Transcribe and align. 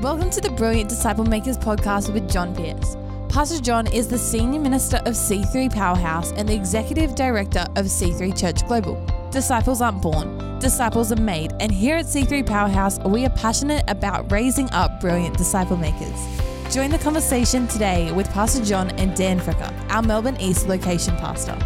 Welcome 0.00 0.30
to 0.30 0.40
the 0.40 0.50
Brilliant 0.50 0.88
Disciple 0.88 1.24
Makers 1.24 1.58
podcast 1.58 2.14
with 2.14 2.30
John 2.30 2.54
Pierce. 2.54 2.96
Pastor 3.28 3.60
John 3.60 3.92
is 3.92 4.06
the 4.06 4.16
Senior 4.16 4.60
Minister 4.60 4.98
of 4.98 5.14
C3 5.14 5.74
Powerhouse 5.74 6.30
and 6.30 6.48
the 6.48 6.54
Executive 6.54 7.16
Director 7.16 7.66
of 7.74 7.86
C3 7.86 8.38
Church 8.38 8.64
Global. 8.68 9.04
Disciples 9.32 9.82
aren't 9.82 10.00
born, 10.00 10.60
disciples 10.60 11.10
are 11.10 11.20
made, 11.20 11.52
and 11.58 11.72
here 11.72 11.96
at 11.96 12.04
C3 12.04 12.46
Powerhouse, 12.46 13.00
we 13.00 13.26
are 13.26 13.30
passionate 13.30 13.82
about 13.88 14.30
raising 14.30 14.70
up 14.70 15.00
brilliant 15.00 15.36
disciple 15.36 15.76
makers. 15.76 16.38
Join 16.72 16.90
the 16.90 16.98
conversation 16.98 17.66
today 17.66 18.12
with 18.12 18.30
Pastor 18.30 18.64
John 18.64 18.90
and 19.00 19.16
Dan 19.16 19.40
Fricker, 19.40 19.74
our 19.90 20.02
Melbourne 20.02 20.40
East 20.40 20.68
location 20.68 21.16
pastor. 21.16 21.58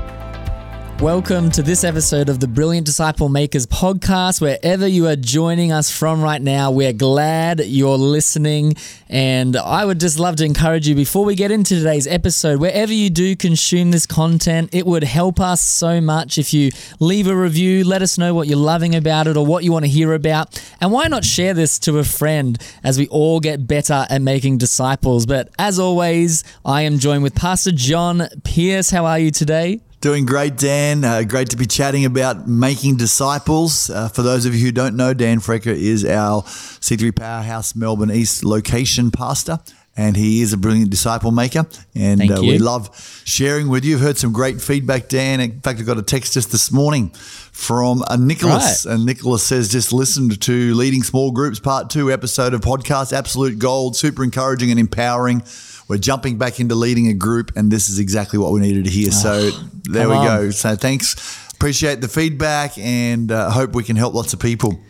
Welcome 1.03 1.51
to 1.51 1.65
this 1.65 1.83
episode 1.83 2.29
of 2.29 2.39
the 2.39 2.47
Brilliant 2.47 2.87
Disciple 2.87 3.29
Makers 3.29 3.67
podcast. 3.67 4.41
Wherever 4.41 4.87
you 4.87 5.09
are 5.09 5.17
joining 5.17 5.73
us 5.73 5.91
from 5.91 6.23
right 6.23 6.41
now, 6.41 6.71
we're 6.71 6.93
glad 6.93 7.59
you're 7.59 7.99
listening. 7.99 8.75
And 9.09 9.57
I 9.57 9.85
would 9.85 9.99
just 9.99 10.21
love 10.21 10.37
to 10.37 10.45
encourage 10.45 10.87
you 10.87 10.95
before 10.95 11.25
we 11.25 11.35
get 11.35 11.51
into 11.51 11.75
today's 11.75 12.07
episode, 12.07 12.61
wherever 12.61 12.93
you 12.93 13.11
do 13.11 13.35
consume 13.35 13.91
this 13.91 14.07
content, 14.07 14.73
it 14.73 14.87
would 14.87 15.03
help 15.03 15.41
us 15.41 15.61
so 15.61 16.01
much 16.01 16.39
if 16.39 16.55
you 16.55 16.71
leave 17.01 17.27
a 17.27 17.35
review, 17.35 17.83
let 17.83 18.01
us 18.01 18.17
know 18.17 18.33
what 18.33 18.47
you're 18.47 18.57
loving 18.57 18.95
about 18.95 19.27
it 19.27 19.37
or 19.37 19.45
what 19.45 19.65
you 19.65 19.73
want 19.73 19.85
to 19.85 19.91
hear 19.91 20.15
about. 20.15 20.57
And 20.81 20.93
why 20.93 21.09
not 21.09 21.25
share 21.25 21.53
this 21.53 21.81
to 21.81 21.99
a 21.99 22.05
friend 22.05 22.57
as 22.85 22.97
we 22.97 23.09
all 23.09 23.41
get 23.41 23.67
better 23.67 24.07
at 24.09 24.23
making 24.23 24.59
disciples? 24.59 25.27
But 25.27 25.49
as 25.59 25.81
always, 25.81 26.45
I 26.65 26.83
am 26.83 27.01
joined 27.01 27.25
with 27.25 27.35
Pastor 27.35 27.73
John 27.73 28.29
Pierce. 28.45 28.91
How 28.91 29.05
are 29.05 29.19
you 29.19 29.33
today? 29.33 29.81
Doing 30.03 30.27
great, 30.27 30.57
Dan. 30.57 31.05
Uh, 31.05 31.23
great 31.23 31.51
to 31.51 31.57
be 31.57 31.65
chatting 31.65 32.05
about 32.05 32.49
making 32.49 32.97
disciples. 32.97 33.89
Uh, 33.89 34.09
for 34.09 34.23
those 34.23 34.47
of 34.47 34.53
you 34.53 34.67
who 34.67 34.73
don't 34.73 34.97
know, 34.97 35.15
Dan 35.15 35.39
Frecker 35.39 35.67
is 35.67 36.05
our 36.05 36.43
C3 36.43 37.15
Powerhouse 37.15 37.77
Melbourne 37.77 38.11
East 38.11 38.45
location 38.45 39.13
pastor, 39.13 39.61
and 39.97 40.17
he 40.17 40.43
is 40.43 40.53
a 40.53 40.57
brilliant 40.57 40.91
disciple 40.91 41.31
maker. 41.31 41.67
And 41.95 42.21
uh, 42.33 42.39
we 42.41 42.59
love 42.59 43.23
sharing 43.25 43.69
with 43.69 43.85
you. 43.85 43.95
I've 43.95 44.03
heard 44.03 44.19
some 44.19 44.33
great 44.33 44.61
feedback, 44.61 45.07
Dan. 45.07 45.39
In 45.39 45.61
fact, 45.61 45.79
I 45.79 45.85
got 45.85 45.99
a 45.99 46.03
text 46.03 46.35
just 46.35 46.51
this 46.51 46.73
morning 46.73 47.11
from 47.11 48.03
a 48.11 48.17
Nicholas, 48.17 48.85
right. 48.85 48.97
and 48.97 49.07
Nicholas 49.07 49.45
says 49.45 49.69
just 49.69 49.93
listened 49.93 50.43
to 50.43 50.75
Leading 50.75 51.05
Small 51.05 51.31
Groups 51.31 51.61
Part 51.61 51.91
Two 51.91 52.11
episode 52.11 52.55
of 52.55 52.61
podcast, 52.61 53.13
absolute 53.13 53.61
gold, 53.61 53.95
super 53.95 54.25
encouraging 54.25 54.73
and 54.73 54.81
empowering 54.81 55.45
we're 55.89 55.99
jumping 55.99 56.39
back 56.39 56.61
into 56.61 56.75
leading 56.75 57.09
a 57.09 57.15
group, 57.15 57.53
and 57.57 57.71
this 57.71 57.89
is 57.89 57.99
exactly 57.99 58.39
what 58.39 58.53
we 58.53 58.61
needed 58.61 58.85
to 58.85 58.91
hear. 58.91 59.11
So 59.11 59.51
oh, 59.53 59.71
there 59.85 60.09
we 60.09 60.17
on. 60.17 60.27
go. 60.27 60.51
So 60.51 60.77
thanks. 60.77 61.15
Appreciate 61.53 62.01
the 62.01 62.09
feedback 62.09 62.77
and 62.77 63.31
uh, 63.31 63.51
hope 63.51 63.75
we 63.75 63.85
can 63.85 63.95
help 63.95 64.15
lots 64.15 64.33
of 64.33 64.41
people. 64.41 64.81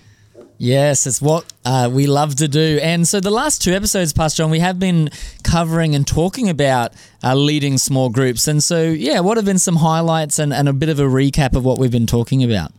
Yes, 0.56 1.08
it's 1.08 1.20
what 1.20 1.52
uh, 1.64 1.90
we 1.92 2.06
love 2.06 2.36
to 2.36 2.46
do. 2.46 2.78
And 2.80 3.06
so 3.06 3.18
the 3.18 3.32
last 3.32 3.62
two 3.62 3.72
episodes, 3.72 4.12
Pastor 4.12 4.44
John, 4.44 4.50
we 4.50 4.60
have 4.60 4.78
been 4.78 5.10
covering 5.42 5.96
and 5.96 6.06
talking 6.06 6.48
about 6.48 6.92
uh, 7.24 7.34
leading 7.34 7.78
small 7.78 8.10
groups. 8.10 8.46
And 8.46 8.62
so, 8.62 8.84
yeah, 8.84 9.20
what 9.20 9.38
have 9.38 9.44
been 9.44 9.58
some 9.58 9.76
highlights 9.76 10.38
and, 10.38 10.52
and 10.52 10.68
a 10.68 10.72
bit 10.72 10.88
of 10.88 11.00
a 11.00 11.04
recap 11.04 11.56
of 11.56 11.64
what 11.64 11.78
we've 11.78 11.90
been 11.90 12.06
talking 12.06 12.44
about? 12.44 12.72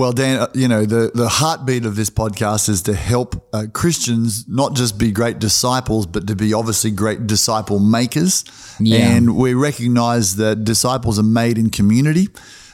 Well, 0.00 0.12
Dan, 0.12 0.38
uh, 0.38 0.46
you 0.54 0.66
know, 0.66 0.86
the, 0.86 1.10
the 1.14 1.28
heartbeat 1.28 1.84
of 1.84 1.94
this 1.94 2.08
podcast 2.08 2.70
is 2.70 2.80
to 2.84 2.94
help 2.94 3.46
uh, 3.52 3.66
Christians 3.74 4.48
not 4.48 4.74
just 4.74 4.96
be 4.96 5.12
great 5.12 5.38
disciples, 5.38 6.06
but 6.06 6.26
to 6.28 6.34
be 6.34 6.54
obviously 6.54 6.90
great 6.90 7.26
disciple 7.26 7.78
makers. 7.80 8.42
Yeah. 8.80 9.10
And 9.10 9.36
we 9.36 9.52
recognize 9.52 10.36
that 10.36 10.64
disciples 10.64 11.18
are 11.18 11.22
made 11.22 11.58
in 11.58 11.68
community. 11.68 12.28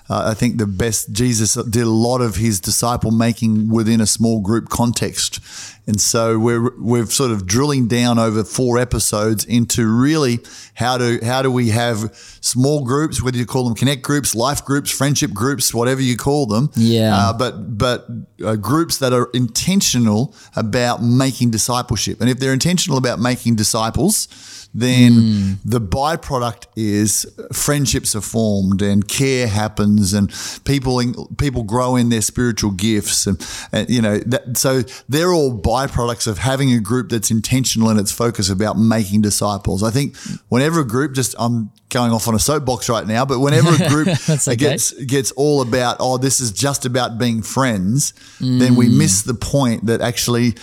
Uh, 0.09 0.29
I 0.31 0.35
think 0.35 0.59
the 0.59 0.67
best, 0.67 1.13
Jesus 1.13 1.55
did 1.55 1.83
a 1.83 1.91
lot 1.91 2.21
of 2.21 2.37
his 2.37 2.61
disciple 2.61 3.11
making 3.11 3.69
within 3.69 4.01
a 4.01 4.07
small 4.07 4.41
group 4.41 4.69
context. 4.69 5.41
And 5.89 6.01
so 6.01 6.37
we're 6.37 6.77
we're 6.81 7.07
sort 7.07 7.31
of 7.31 7.47
drilling 7.47 7.87
down 7.87 8.19
over 8.19 8.43
four 8.43 8.77
episodes 8.77 9.45
into 9.45 9.87
really 9.87 10.41
how 10.75 10.99
do 10.99 11.21
how 11.23 11.43
do 11.43 11.51
we 11.51 11.69
have 11.69 12.13
small 12.41 12.85
groups, 12.85 13.23
whether 13.23 13.39
you 13.39 13.47
call 13.47 13.65
them 13.65 13.77
connect 13.77 14.03
groups, 14.03 14.35
life 14.35 14.65
groups, 14.65 14.91
friendship 14.91 15.33
groups, 15.33 15.73
whatever 15.73 16.01
you 16.01 16.17
call 16.17 16.47
them. 16.47 16.71
Yeah. 16.75 17.17
Uh, 17.17 17.33
but 17.33 17.79
but 17.79 18.07
uh, 18.45 18.57
groups 18.57 18.99
that 18.99 19.13
are 19.13 19.31
intentional 19.33 20.35
about 20.57 21.05
making 21.05 21.53
discipleship, 21.53 22.21
and 22.21 22.29
if 22.29 22.41
they're 22.41 22.53
intentional 22.53 22.99
about 22.99 23.21
making 23.21 23.55
disciples, 23.55 24.66
then 24.77 25.13
mm. 25.13 25.57
the 25.65 25.81
byproduct 25.81 26.67
is 26.77 27.27
friendships 27.51 28.15
are 28.15 28.21
formed 28.21 28.83
and 28.83 29.09
care 29.09 29.49
happens 29.49 30.13
and 30.13 30.31
people 30.65 31.01
people 31.39 31.63
grow 31.63 31.97
in 31.97 32.11
their 32.11 32.21
spiritual 32.21 32.71
gifts 32.71 33.27
and, 33.27 33.49
and 33.73 33.89
you 33.89 34.03
know 34.03 34.19
that, 34.19 34.59
so 34.59 34.83
they're 35.09 35.33
all 35.33 35.59
byproducts 35.59 36.27
of 36.27 36.37
having 36.37 36.73
a 36.73 36.79
group 36.79 37.09
that's 37.09 37.31
intentional 37.31 37.89
in 37.89 37.99
its 37.99 38.13
focus 38.13 38.51
about 38.51 38.79
making 38.79 39.23
disciples. 39.23 39.83
I 39.83 39.91
think 39.91 40.15
whenever 40.49 40.81
a 40.81 40.87
group 40.87 41.15
just 41.15 41.35
I'm 41.39 41.71
going 41.89 42.13
off 42.13 42.29
on 42.29 42.35
a 42.35 42.39
soapbox 42.39 42.91
right 42.91 43.07
now, 43.07 43.25
but 43.25 43.41
whenever 43.41 43.83
a 43.83 43.89
group 43.89 44.09
okay. 44.29 44.57
gets 44.57 44.93
gets 45.05 45.31
all 45.33 45.63
about 45.63 45.97
oh 46.01 46.19
this 46.19 46.39
is 46.39 46.53
just 46.53 46.85
about 46.85 47.17
being 47.17 47.41
friends, 47.41 48.13
mm. 48.41 48.59
then 48.59 48.77
we 48.77 48.89
mm. 48.89 48.99
miss 48.99 49.23
the 49.23 49.35
point 49.35 49.87
that 49.87 50.03
actually 50.03 50.55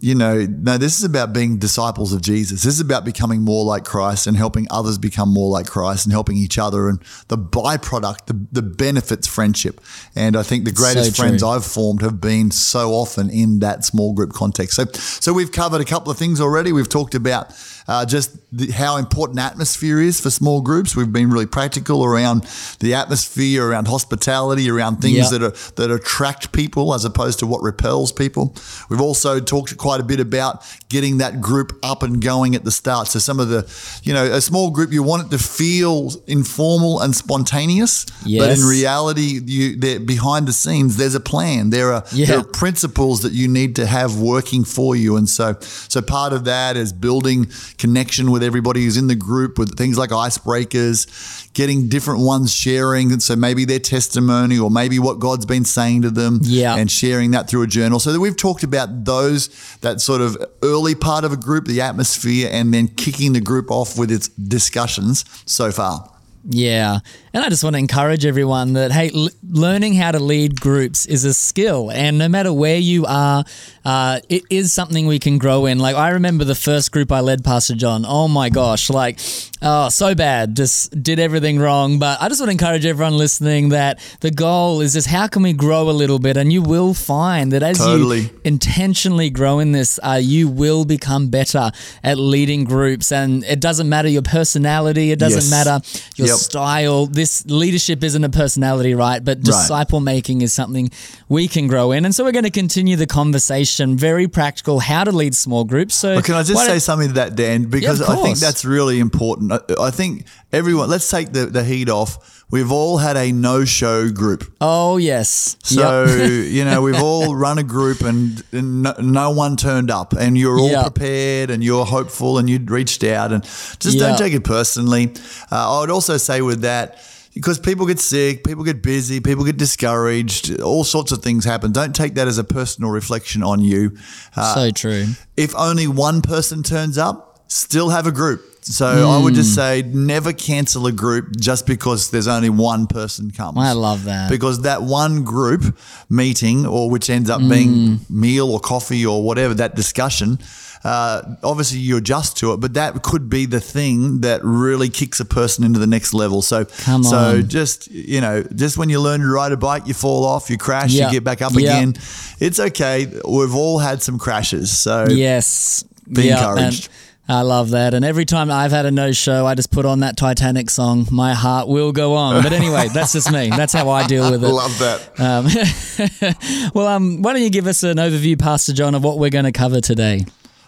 you 0.00 0.14
know, 0.14 0.46
no, 0.46 0.76
this 0.76 0.98
is 0.98 1.04
about 1.04 1.32
being 1.32 1.58
disciples 1.58 2.12
of 2.12 2.20
Jesus. 2.20 2.62
This 2.62 2.74
is 2.74 2.80
about 2.80 3.04
becoming 3.04 3.40
more 3.40 3.64
like 3.64 3.84
Christ 3.84 4.26
and 4.26 4.36
helping 4.36 4.66
others 4.70 4.98
become 4.98 5.32
more 5.32 5.50
like 5.50 5.66
Christ 5.66 6.04
and 6.04 6.12
helping 6.12 6.36
each 6.36 6.58
other. 6.58 6.88
And 6.88 7.00
the 7.28 7.38
byproduct, 7.38 8.26
the, 8.26 8.46
the 8.52 8.62
benefits 8.62 9.26
friendship. 9.26 9.80
And 10.14 10.36
I 10.36 10.42
think 10.42 10.64
the 10.64 10.72
greatest 10.72 11.16
so 11.16 11.22
friends 11.22 11.42
I've 11.42 11.64
formed 11.64 12.02
have 12.02 12.20
been 12.20 12.50
so 12.50 12.90
often 12.90 13.30
in 13.30 13.60
that 13.60 13.84
small 13.84 14.12
group 14.12 14.32
context. 14.32 14.76
So, 14.76 14.84
so 14.92 15.32
we've 15.32 15.52
covered 15.52 15.80
a 15.80 15.86
couple 15.86 16.12
of 16.12 16.18
things 16.18 16.40
already. 16.40 16.70
We've 16.70 16.88
talked 16.88 17.14
about 17.14 17.54
uh, 17.88 18.04
just 18.04 18.36
the, 18.54 18.70
how 18.70 18.98
important 18.98 19.40
atmosphere 19.40 19.98
is 19.98 20.20
for 20.20 20.28
small 20.28 20.60
groups. 20.60 20.94
We've 20.94 21.10
been 21.10 21.30
really 21.30 21.46
practical 21.46 22.04
around 22.04 22.42
the 22.80 22.92
atmosphere, 22.92 23.66
around 23.66 23.88
hospitality, 23.88 24.70
around 24.70 24.96
things 24.96 25.16
yep. 25.16 25.30
that 25.30 25.42
are 25.42 25.72
that 25.76 25.90
attract 25.90 26.52
people 26.52 26.92
as 26.92 27.06
opposed 27.06 27.38
to 27.38 27.46
what 27.46 27.62
repels 27.62 28.12
people. 28.12 28.54
We've 28.90 29.00
also 29.00 29.40
talked 29.40 29.77
quite 29.78 30.00
a 30.00 30.04
bit 30.04 30.20
about 30.20 30.64
getting 30.88 31.18
that 31.18 31.40
group 31.40 31.78
up 31.82 32.02
and 32.02 32.22
going 32.22 32.54
at 32.54 32.64
the 32.64 32.70
start. 32.70 33.08
So 33.08 33.18
some 33.18 33.40
of 33.40 33.48
the, 33.48 33.68
you 34.02 34.12
know, 34.12 34.24
a 34.24 34.40
small 34.40 34.70
group 34.70 34.92
you 34.92 35.02
want 35.02 35.26
it 35.26 35.30
to 35.36 35.42
feel 35.42 36.10
informal 36.26 37.00
and 37.00 37.14
spontaneous, 37.14 38.06
yes. 38.24 38.42
but 38.42 38.58
in 38.58 38.64
reality, 38.64 39.40
you 39.44 39.98
behind 40.00 40.48
the 40.48 40.52
scenes 40.52 40.96
there's 40.96 41.14
a 41.14 41.20
plan. 41.20 41.70
There 41.70 41.92
are 41.92 42.04
yeah. 42.12 42.26
there 42.26 42.38
are 42.38 42.44
principles 42.44 43.22
that 43.22 43.32
you 43.32 43.48
need 43.48 43.76
to 43.76 43.86
have 43.86 44.18
working 44.18 44.64
for 44.64 44.96
you, 44.96 45.16
and 45.16 45.28
so 45.28 45.56
so 45.60 46.02
part 46.02 46.32
of 46.32 46.44
that 46.44 46.76
is 46.76 46.92
building 46.92 47.46
connection 47.78 48.30
with 48.30 48.42
everybody 48.42 48.84
who's 48.84 48.96
in 48.96 49.06
the 49.06 49.14
group 49.14 49.58
with 49.58 49.76
things 49.76 49.96
like 49.96 50.10
icebreakers, 50.10 51.52
getting 51.54 51.88
different 51.88 52.20
ones 52.20 52.54
sharing. 52.54 53.12
And 53.12 53.22
so 53.22 53.36
maybe 53.36 53.64
their 53.64 53.78
testimony 53.78 54.58
or 54.58 54.70
maybe 54.70 54.98
what 54.98 55.18
God's 55.18 55.46
been 55.46 55.64
saying 55.64 56.02
to 56.02 56.10
them 56.10 56.40
yeah. 56.42 56.76
and 56.76 56.90
sharing 56.90 57.30
that 57.32 57.48
through 57.48 57.62
a 57.62 57.66
journal. 57.66 58.00
So 58.00 58.12
that 58.12 58.20
we've 58.20 58.36
talked 58.36 58.62
about 58.62 59.04
those, 59.04 59.48
that 59.80 60.00
sort 60.00 60.20
of 60.20 60.36
early 60.62 60.94
part 60.94 61.24
of 61.24 61.32
a 61.32 61.36
group, 61.36 61.66
the 61.66 61.80
atmosphere, 61.80 62.48
and 62.52 62.72
then 62.74 62.88
kicking 62.88 63.32
the 63.32 63.40
group 63.40 63.70
off 63.70 63.98
with 63.98 64.10
its 64.10 64.28
discussions 64.28 65.24
so 65.46 65.70
far. 65.70 66.10
Yeah. 66.50 67.00
And 67.34 67.44
I 67.44 67.50
just 67.50 67.62
want 67.62 67.74
to 67.74 67.78
encourage 67.78 68.24
everyone 68.24 68.72
that, 68.72 68.90
hey, 68.90 69.10
l- 69.14 69.28
learning 69.50 69.94
how 69.94 70.12
to 70.12 70.18
lead 70.18 70.60
groups 70.60 71.04
is 71.04 71.24
a 71.24 71.34
skill. 71.34 71.90
And 71.90 72.16
no 72.16 72.28
matter 72.28 72.52
where 72.52 72.78
you 72.78 73.04
are, 73.06 73.44
uh, 73.88 74.20
it 74.28 74.42
is 74.50 74.70
something 74.70 75.06
we 75.06 75.18
can 75.18 75.38
grow 75.38 75.64
in. 75.64 75.78
Like, 75.78 75.96
I 75.96 76.10
remember 76.10 76.44
the 76.44 76.54
first 76.54 76.92
group 76.92 77.10
I 77.10 77.20
led, 77.20 77.42
Pastor 77.42 77.74
John. 77.74 78.04
Oh 78.06 78.28
my 78.28 78.50
gosh. 78.50 78.90
Like, 78.90 79.18
oh, 79.62 79.88
so 79.88 80.14
bad. 80.14 80.54
Just 80.54 81.02
did 81.02 81.18
everything 81.18 81.58
wrong. 81.58 81.98
But 81.98 82.20
I 82.20 82.28
just 82.28 82.38
want 82.38 82.48
to 82.48 82.52
encourage 82.52 82.84
everyone 82.84 83.16
listening 83.16 83.70
that 83.70 83.98
the 84.20 84.30
goal 84.30 84.82
is 84.82 84.92
just 84.92 85.06
how 85.06 85.26
can 85.26 85.42
we 85.42 85.54
grow 85.54 85.88
a 85.88 85.96
little 86.02 86.18
bit? 86.18 86.36
And 86.36 86.52
you 86.52 86.60
will 86.60 86.92
find 86.92 87.50
that 87.52 87.62
as 87.62 87.78
totally. 87.78 88.20
you 88.20 88.40
intentionally 88.44 89.30
grow 89.30 89.58
in 89.58 89.72
this, 89.72 89.98
uh, 90.02 90.20
you 90.20 90.48
will 90.48 90.84
become 90.84 91.28
better 91.28 91.70
at 92.04 92.18
leading 92.18 92.64
groups. 92.64 93.10
And 93.10 93.42
it 93.44 93.58
doesn't 93.58 93.88
matter 93.88 94.08
your 94.08 94.20
personality, 94.20 95.12
it 95.12 95.18
doesn't 95.18 95.50
yes. 95.50 95.50
matter 95.50 95.80
your 96.16 96.28
yep. 96.28 96.36
style. 96.36 97.06
This 97.06 97.46
leadership 97.46 98.04
isn't 98.04 98.22
a 98.22 98.28
personality, 98.28 98.94
right? 98.94 99.24
But 99.24 99.40
disciple 99.40 100.00
making 100.00 100.42
is 100.42 100.52
something 100.52 100.90
we 101.30 101.48
can 101.48 101.68
grow 101.68 101.92
in. 101.92 102.04
And 102.04 102.14
so 102.14 102.22
we're 102.22 102.32
going 102.32 102.44
to 102.44 102.50
continue 102.50 102.96
the 102.96 103.06
conversation, 103.06 103.77
very 103.86 104.28
practical, 104.28 104.80
how 104.80 105.04
to 105.04 105.12
lead 105.12 105.34
small 105.34 105.64
groups. 105.64 105.94
So, 105.94 106.14
well, 106.14 106.22
can 106.22 106.34
I 106.34 106.42
just 106.42 106.64
say 106.64 106.78
something 106.78 107.08
to 107.08 107.14
that, 107.14 107.36
Dan? 107.36 107.64
Because 107.64 108.00
yeah, 108.00 108.06
I 108.08 108.16
think 108.16 108.38
that's 108.38 108.64
really 108.64 108.98
important. 108.98 109.52
I, 109.52 109.60
I 109.80 109.90
think 109.90 110.26
everyone, 110.52 110.88
let's 110.88 111.10
take 111.10 111.32
the, 111.32 111.46
the 111.46 111.64
heat 111.64 111.88
off 111.88 112.38
we've 112.50 112.72
all 112.72 112.98
had 112.98 113.16
a 113.16 113.32
no 113.32 113.64
show 113.64 114.10
group. 114.10 114.44
Oh, 114.60 114.96
yes. 114.96 115.56
So, 115.62 116.04
yep. 116.04 116.30
you 116.52 116.64
know, 116.64 116.82
we've 116.82 117.00
all 117.02 117.34
run 117.34 117.58
a 117.58 117.62
group 117.62 118.00
and, 118.00 118.42
and 118.52 118.82
no, 118.82 118.94
no, 119.00 119.30
one 119.30 119.56
turned 119.56 119.90
up, 119.90 120.12
and 120.12 120.36
you're 120.36 120.58
all 120.58 120.70
yep. 120.70 120.84
prepared 120.84 121.50
and 121.50 121.62
you're 121.62 121.84
hopeful 121.84 122.38
and 122.38 122.48
you'd 122.48 122.70
reached 122.70 123.04
out. 123.04 123.32
And 123.32 123.42
just 123.42 123.96
yep. 123.96 123.98
don't 123.98 124.18
take 124.18 124.32
it 124.32 124.44
personally. 124.44 125.12
Uh, 125.50 125.76
I 125.76 125.80
would 125.80 125.90
also 125.90 126.16
say 126.16 126.40
with 126.40 126.62
that, 126.62 126.98
because 127.38 127.58
people 127.60 127.86
get 127.86 128.00
sick, 128.00 128.42
people 128.42 128.64
get 128.64 128.82
busy, 128.82 129.20
people 129.20 129.44
get 129.44 129.56
discouraged, 129.56 130.60
all 130.60 130.82
sorts 130.82 131.12
of 131.12 131.22
things 131.22 131.44
happen. 131.44 131.70
Don't 131.70 131.94
take 131.94 132.14
that 132.14 132.26
as 132.26 132.36
a 132.36 132.42
personal 132.44 132.90
reflection 132.90 133.44
on 133.44 133.60
you. 133.62 133.96
Uh, 134.36 134.54
so 134.54 134.70
true. 134.72 135.06
if 135.36 135.54
only 135.56 135.86
one 135.86 136.20
person 136.20 136.64
turns 136.64 136.98
up, 136.98 137.40
still 137.46 137.90
have 137.90 138.06
a 138.08 138.12
group. 138.12 138.42
So 138.62 139.08
I 139.08 139.18
would 139.22 139.32
Hmm. 139.34 139.40
just 139.40 139.54
say 139.54 139.82
never 139.86 140.32
cancel 140.32 140.86
a 140.88 140.92
group 140.92 141.36
just 141.38 141.64
because 141.64 142.10
there's 142.10 142.26
only 142.26 142.50
one 142.50 142.86
person 142.86 143.30
comes. 143.30 143.56
I 143.56 143.72
love 143.72 144.04
that. 144.04 144.28
Because 144.28 144.62
that 144.62 144.82
one 144.82 145.22
group 145.22 145.78
meeting, 146.10 146.66
or 146.66 146.90
which 146.90 147.08
ends 147.08 147.30
up 147.30 147.40
Hmm. 147.40 147.48
being 147.48 148.00
meal 148.10 148.50
or 148.50 148.60
coffee 148.60 149.06
or 149.06 149.22
whatever, 149.22 149.54
that 149.54 149.74
discussion, 149.76 150.38
uh, 150.84 151.22
obviously 151.42 151.78
you 151.78 151.96
adjust 151.96 152.36
to 152.38 152.52
it, 152.52 152.58
but 152.60 152.74
that 152.74 153.02
could 153.02 153.28
be 153.28 153.46
the 153.46 153.60
thing 153.60 154.20
that 154.20 154.40
really 154.44 154.88
kicks 154.88 155.20
a 155.20 155.24
person 155.24 155.64
into 155.64 155.78
the 155.78 155.86
next 155.86 156.14
level. 156.14 156.42
So, 156.42 156.64
Come 156.64 157.02
so 157.04 157.16
on. 157.16 157.48
just 157.48 157.88
you 157.90 158.20
know, 158.20 158.42
just 158.54 158.78
when 158.78 158.88
you 158.88 159.00
learn 159.00 159.20
to 159.20 159.26
ride 159.26 159.52
a 159.52 159.56
bike, 159.56 159.86
you 159.86 159.94
fall 159.94 160.24
off, 160.24 160.50
you 160.50 160.58
crash, 160.58 160.92
Yeah. 160.92 161.06
you 161.06 161.12
get 161.12 161.24
back 161.24 161.42
up 161.42 161.52
Yeah. 161.54 161.60
again. 161.78 161.94
It's 162.40 162.60
okay. 162.60 163.06
We've 163.26 163.54
all 163.54 163.78
had 163.78 164.02
some 164.02 164.18
crashes, 164.18 164.76
so 164.76 165.06
Yes. 165.08 165.84
Be 166.10 166.24
Yeah, 166.28 166.38
encouraged. 166.38 166.88
and 167.28 167.36
I 167.38 167.42
love 167.42 167.70
that. 167.70 167.92
And 167.92 168.02
every 168.04 168.24
time 168.24 168.50
I've 168.50 168.70
had 168.70 168.86
a 168.86 168.90
no 168.90 169.12
show, 169.12 169.44
I 169.46 169.54
just 169.54 169.70
put 169.70 169.84
on 169.84 170.00
that 170.00 170.16
Titanic 170.16 170.70
song, 170.70 171.06
My 171.10 171.34
Heart 171.34 171.68
Will 171.68 171.92
Go 171.92 172.14
On. 172.14 172.42
But 172.42 172.54
anyway, 172.54 172.88
that's 172.94 173.12
just 173.12 173.30
me. 173.30 173.50
That's 173.50 173.74
how 173.74 173.90
I 173.90 174.06
deal 174.06 174.30
with 174.30 174.42
it. 174.42 174.48
love 174.48 174.78
that. 174.78 175.20
Um, 175.20 176.70
well, 176.74 176.86
um, 176.86 177.20
why 177.20 177.34
don't 177.34 177.42
you 177.42 177.50
give 177.50 177.66
us 177.66 177.82
an 177.82 177.98
overview, 177.98 178.38
Pastor 178.38 178.72
John, 178.72 178.94
of 178.94 179.02
what 179.04 179.18
we're 179.18 179.28
going 179.30 179.44
to 179.44 179.52
cover 179.52 179.80
today? 179.82 180.24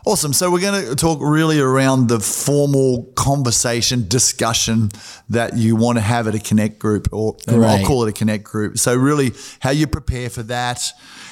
Awesome. 0.06 0.32
So 0.32 0.50
we're 0.50 0.60
going 0.60 0.88
to 0.88 0.96
talk 0.96 1.18
really 1.20 1.60
around 1.60 2.08
the 2.08 2.20
formal 2.20 3.04
conversation, 3.16 4.08
discussion 4.08 4.88
that 5.28 5.58
you 5.58 5.76
want 5.76 5.98
to 5.98 6.02
have 6.02 6.26
at 6.26 6.34
a 6.34 6.38
connect 6.38 6.78
group, 6.78 7.08
or 7.12 7.36
I'll 7.46 7.84
call 7.84 8.04
it 8.04 8.08
a 8.08 8.12
connect 8.12 8.44
group. 8.44 8.78
So 8.78 8.96
really, 8.96 9.32
how 9.60 9.70
you 9.70 9.86
prepare 9.86 10.30
for 10.30 10.42
that, 10.44 10.90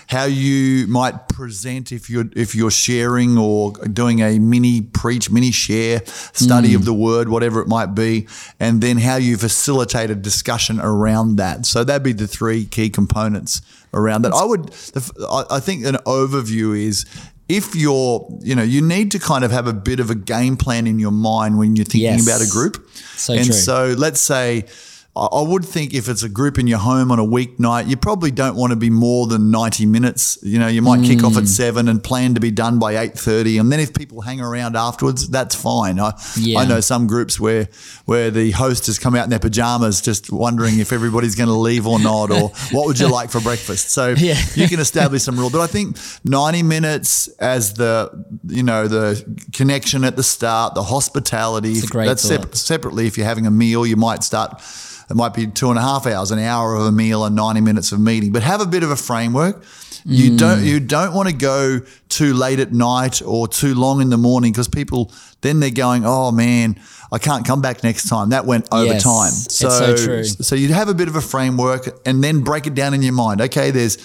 how 0.09 0.25
you 0.25 0.87
might 0.87 1.29
present 1.29 1.93
if 1.93 2.11
you're 2.11 2.27
if 2.37 2.55
you're 2.55 2.71
sharing 2.71 3.39
or 3.39 3.73
doing 3.73 4.21
a 4.21 4.39
mini 4.39 4.83
preach, 4.83 5.31
mini 5.31 5.51
share, 5.51 6.03
study 6.05 6.75
of 6.75 6.83
mm. 6.83 6.87
the 6.87 6.95
word, 6.95 7.31
whatever 7.31 7.63
it 7.63 7.69
might 7.69 7.95
be, 7.95 8.29
and 8.61 8.83
then 8.83 8.99
how 8.99 9.17
you 9.17 9.39
facilitate 9.39 10.11
a 10.11 10.15
discussion 10.15 10.79
around 10.79 11.37
that. 11.37 11.65
So 11.65 11.85
that'd 11.85 12.03
be 12.03 12.13
the 12.13 12.29
three 12.29 12.67
key 12.67 12.91
components 12.91 13.63
around 13.95 14.23
that. 14.23 14.33
I 14.33 14.45
would, 14.45 14.75
I 15.31 15.57
I 15.57 15.61
think, 15.61 15.87
an 15.87 15.97
overview 16.05 16.79
is 16.79 17.07
if 17.49 17.75
you're, 17.75 18.29
you 18.43 18.55
know, 18.55 18.63
you 18.63 18.81
need 18.83 19.11
to 19.13 19.19
kind 19.19 19.43
of 19.45 19.51
have 19.51 19.67
a 19.67 19.73
bit 19.73 20.01
of 20.01 20.11
a 20.11 20.15
game 20.15 20.57
plan 20.57 20.87
in 20.87 20.99
your 20.99 21.11
mind 21.13 21.59
when 21.59 21.77
you're 21.77 21.85
thinking 21.85 22.03
Yes. 22.19 22.27
about 22.27 22.43
a 22.47 22.51
group. 22.51 22.89
So 23.17 23.33
and 23.35 23.45
true. 23.47 23.55
so 23.55 23.95
let's 23.97 24.21
say, 24.21 24.65
I 25.27 25.43
would 25.43 25.65
think 25.65 25.95
if 25.95 26.09
it's 26.09 26.23
a 26.23 26.29
group 26.29 26.59
in 26.59 26.67
your 26.67 26.79
home 26.79 27.11
on 27.11 27.19
a 27.19 27.25
weeknight, 27.25 27.89
you 27.89 27.97
probably 27.97 28.31
don't 28.31 28.57
want 28.57 28.71
to 28.71 28.77
be 28.77 28.91
more 28.91 29.27
than 29.27 29.51
90 29.51 29.87
minutes. 29.87 30.39
You 30.43 30.59
know, 30.59 30.69
you 30.69 30.81
might 30.83 31.03
kick 31.05 31.25
off 31.25 31.33
Mm. 31.35 31.43
at 31.43 31.49
seven 31.49 31.89
and 31.89 32.03
plan 32.03 32.35
to 32.35 32.41
be 32.41 32.51
done 32.51 32.79
by 32.79 32.95
8.30. 32.95 33.59
And 33.61 33.71
then 33.73 33.81
if 33.81 33.93
people 33.95 34.21
hang 34.21 34.41
around 34.41 34.77
afterwards, 34.77 35.29
that's 35.29 35.55
fine. 35.55 35.99
I, 36.01 36.13
Yeah. 36.37 36.61
I 36.61 36.65
know 36.67 36.81
some 36.81 37.07
groups 37.07 37.39
where, 37.41 37.69
where 38.07 38.31
the 38.31 38.53
host 38.53 38.87
has 38.87 38.99
come 38.99 39.15
out 39.15 39.25
in 39.25 39.31
their 39.31 39.39
pajamas 39.39 40.01
just 40.01 40.31
wondering 40.33 40.79
if 40.79 40.93
everybody's 40.93 41.35
going 41.35 41.49
to 41.49 41.55
leave 41.55 41.87
or 41.87 41.99
not, 41.99 42.31
or 42.31 42.49
what 42.73 42.87
would 42.87 42.99
you 43.01 43.09
like 43.09 43.31
for 43.31 43.41
breakfast? 43.41 43.91
So 43.91 44.15
Yeah. 44.17 44.41
you 44.55 44.69
can 44.69 44.81
establish 44.81 45.23
some 45.25 45.39
rule. 45.39 45.51
But 45.51 45.61
I 45.63 45.67
think 45.67 45.97
90 46.25 46.63
minutes 46.63 47.29
as 47.41 47.75
the, 47.75 48.11
you 48.47 48.63
know, 48.63 48.89
the 48.89 49.25
connection 49.53 50.05
at 50.05 50.17
the 50.17 50.23
start, 50.23 50.75
the 50.75 50.83
hospitality. 50.83 51.75
that's 52.09 52.29
separately. 52.61 53.07
If 53.07 53.17
you're 53.17 53.27
having 53.27 53.47
a 53.47 53.51
meal, 53.51 53.87
you 53.87 53.97
might 53.97 54.23
start, 54.23 54.61
it 55.11 55.17
might 55.17 55.35
be 55.35 55.47
two 55.47 55.71
and 55.71 55.79
a 55.79 55.83
half 55.83 56.07
hours, 56.07 56.31
an 56.31 56.39
hour 56.39 56.75
of 56.75 56.83
a 56.87 56.93
meal 56.93 57.25
and 57.25 57.35
90 57.35 57.61
minutes 57.63 57.93
of 57.93 58.01
meeting, 58.01 58.31
but 58.33 58.43
have 58.43 58.61
a 58.61 58.67
bit 58.67 58.83
of 58.83 58.91
a 58.91 58.97
framework. 58.97 59.63
You 60.05 60.31
Mm. 60.33 60.39
don't 60.39 60.65
you 60.65 60.81
don't 60.81 61.13
want 61.13 61.29
to 61.29 61.35
go 61.35 61.81
too 62.09 62.33
late 62.33 62.61
at 62.61 62.73
night 62.73 63.21
or 63.25 63.49
too 63.49 63.75
long 63.75 64.01
in 64.01 64.11
the 64.11 64.17
morning 64.17 64.53
because 64.53 64.69
people 64.69 65.11
then 65.41 65.61
they're 65.61 65.71
going, 65.71 66.05
oh 66.07 66.31
man, 66.31 66.79
I 67.13 67.19
can't 67.19 67.45
come 67.47 67.61
back 67.61 67.83
next 67.83 68.09
time. 68.09 68.31
That 68.31 68.45
went 68.47 68.69
over 68.73 68.93
Yes, 68.95 69.03
time. 69.03 69.33
so 69.33 69.97
true. 69.97 70.25
So 70.25 70.55
you'd 70.55 70.71
have 70.71 70.89
a 70.89 70.95
bit 70.95 71.09
of 71.09 71.17
a 71.17 71.21
framework 71.21 71.89
and 72.07 72.23
then 72.23 72.41
break 72.41 72.67
it 72.67 72.75
down 72.75 72.95
in 72.95 73.03
your 73.03 73.13
mind. 73.13 73.41
Okay, 73.41 73.71
there's 73.71 73.97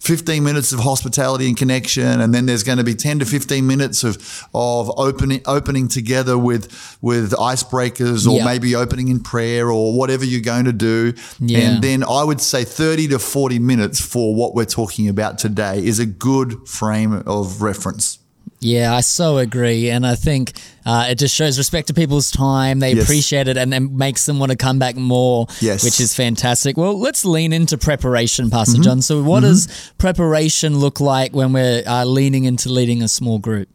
15 0.00 0.42
minutes 0.42 0.72
of 0.72 0.80
hospitality 0.80 1.46
and 1.46 1.56
connection, 1.56 2.20
and 2.20 2.34
then 2.34 2.46
there's 2.46 2.62
going 2.62 2.78
to 2.78 2.84
be 2.84 2.94
10 2.94 3.18
to 3.18 3.26
15 3.26 3.66
minutes 3.66 4.02
of 4.02 4.16
of 4.54 4.90
opening 4.98 5.42
opening 5.46 5.88
together 5.88 6.38
with 6.38 6.96
with 7.02 7.32
icebreakers 7.32 8.26
or 8.26 8.38
Yeah. 8.38 8.44
maybe 8.46 8.74
opening 8.74 9.08
in 9.08 9.20
prayer 9.20 9.70
or 9.70 9.92
whatever 9.96 10.24
you're 10.24 10.40
going 10.40 10.64
to 10.64 10.72
do. 10.72 11.12
Yeah. 11.38 11.58
And 11.58 11.84
then 11.84 12.02
I 12.02 12.24
would 12.24 12.40
say 12.40 12.64
30 12.64 13.08
to 13.08 13.18
40 13.18 13.58
minutes 13.58 14.00
for 14.00 14.34
what 14.34 14.54
we're 14.54 14.64
talking 14.64 15.06
about 15.08 15.38
today 15.38 15.84
is 15.84 15.98
a 15.98 16.06
good 16.06 16.66
frame 16.66 17.22
of 17.26 17.60
reference. 17.60 18.19
Yeah, 18.62 18.94
I 18.94 19.00
so 19.00 19.38
agree. 19.38 19.88
And 19.88 20.06
I 20.06 20.14
think 20.16 20.52
uh, 20.84 21.06
it 21.08 21.14
just 21.14 21.34
shows 21.34 21.56
respect 21.56 21.88
to 21.88 21.94
people's 21.94 22.30
time. 22.30 22.78
They 22.80 22.92
Yes. 22.92 23.04
appreciate 23.04 23.48
it 23.48 23.56
and, 23.56 23.72
and 23.72 23.96
makes 23.96 24.26
them 24.26 24.38
want 24.38 24.50
to 24.52 24.56
come 24.56 24.78
back 24.78 24.96
more, 24.96 25.46
Yes. 25.60 25.82
which 25.82 25.98
is 25.98 26.14
fantastic. 26.14 26.76
Well, 26.76 26.98
let's 26.98 27.24
lean 27.24 27.54
into 27.54 27.78
preparation, 27.78 28.50
Pastor 28.50 28.74
Mm-hmm. 28.74 28.82
John. 28.82 29.02
So, 29.02 29.22
what 29.22 29.40
does 29.40 29.66
preparation 29.96 30.78
look 30.78 31.00
like 31.00 31.32
when 31.32 31.54
we're 31.54 31.82
uh, 31.86 32.04
leaning 32.04 32.44
into 32.44 32.68
leading 32.70 33.02
a 33.02 33.08
small 33.08 33.38
group? 33.38 33.68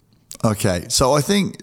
Okay, 0.44 0.86
so 0.90 1.14
I 1.14 1.22
think 1.22 1.58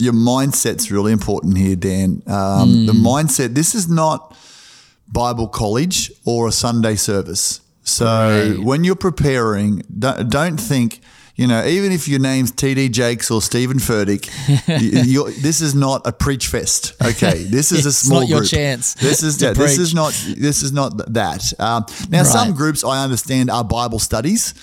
your 0.00 0.12
mindset's 0.12 0.90
really 0.90 1.12
important 1.12 1.56
here, 1.56 1.76
Dan. 1.76 2.22
Um, 2.26 2.86
The 2.86 2.92
mindset. 2.92 3.54
This 3.54 3.76
is 3.76 3.88
not 3.88 4.36
Bible 5.06 5.46
college 5.46 6.10
or 6.24 6.48
a 6.48 6.52
Sunday 6.52 6.96
service. 6.96 7.60
So 7.84 8.06
Right. 8.06 8.58
when 8.58 8.82
you're 8.82 8.96
preparing, 8.96 9.82
don't, 9.96 10.28
don't 10.28 10.56
think. 10.58 11.00
You 11.36 11.48
know, 11.48 11.64
even 11.64 11.90
if 11.90 12.06
your 12.06 12.20
name's 12.20 12.52
TD 12.52 12.92
Jakes 12.92 13.28
or 13.28 13.42
Steven 13.42 13.78
Furtick, 13.78 14.30
you, 14.80 15.00
you're, 15.02 15.30
this 15.32 15.60
is 15.60 15.74
not 15.74 16.06
a 16.06 16.12
preach 16.12 16.46
fest. 16.46 16.94
Okay, 17.02 17.42
this 17.42 17.72
is 17.72 17.86
a 17.86 17.92
small 18.04 18.20
not 18.20 18.28
your 18.28 18.44
chance 18.44 18.94
This 18.94 19.24
is 19.24 19.42
yeah, 19.42 19.52
this 19.52 19.78
is 19.78 19.94
not 19.94 20.12
this 20.36 20.62
is 20.62 20.72
not 20.72 21.12
that. 21.12 21.52
Um, 21.58 21.86
now, 22.08 22.22
some 22.22 22.54
groups 22.54 22.84
I 22.84 23.02
understand 23.02 23.50
are 23.50 23.64
Bible 23.64 23.98
studies, 23.98 24.54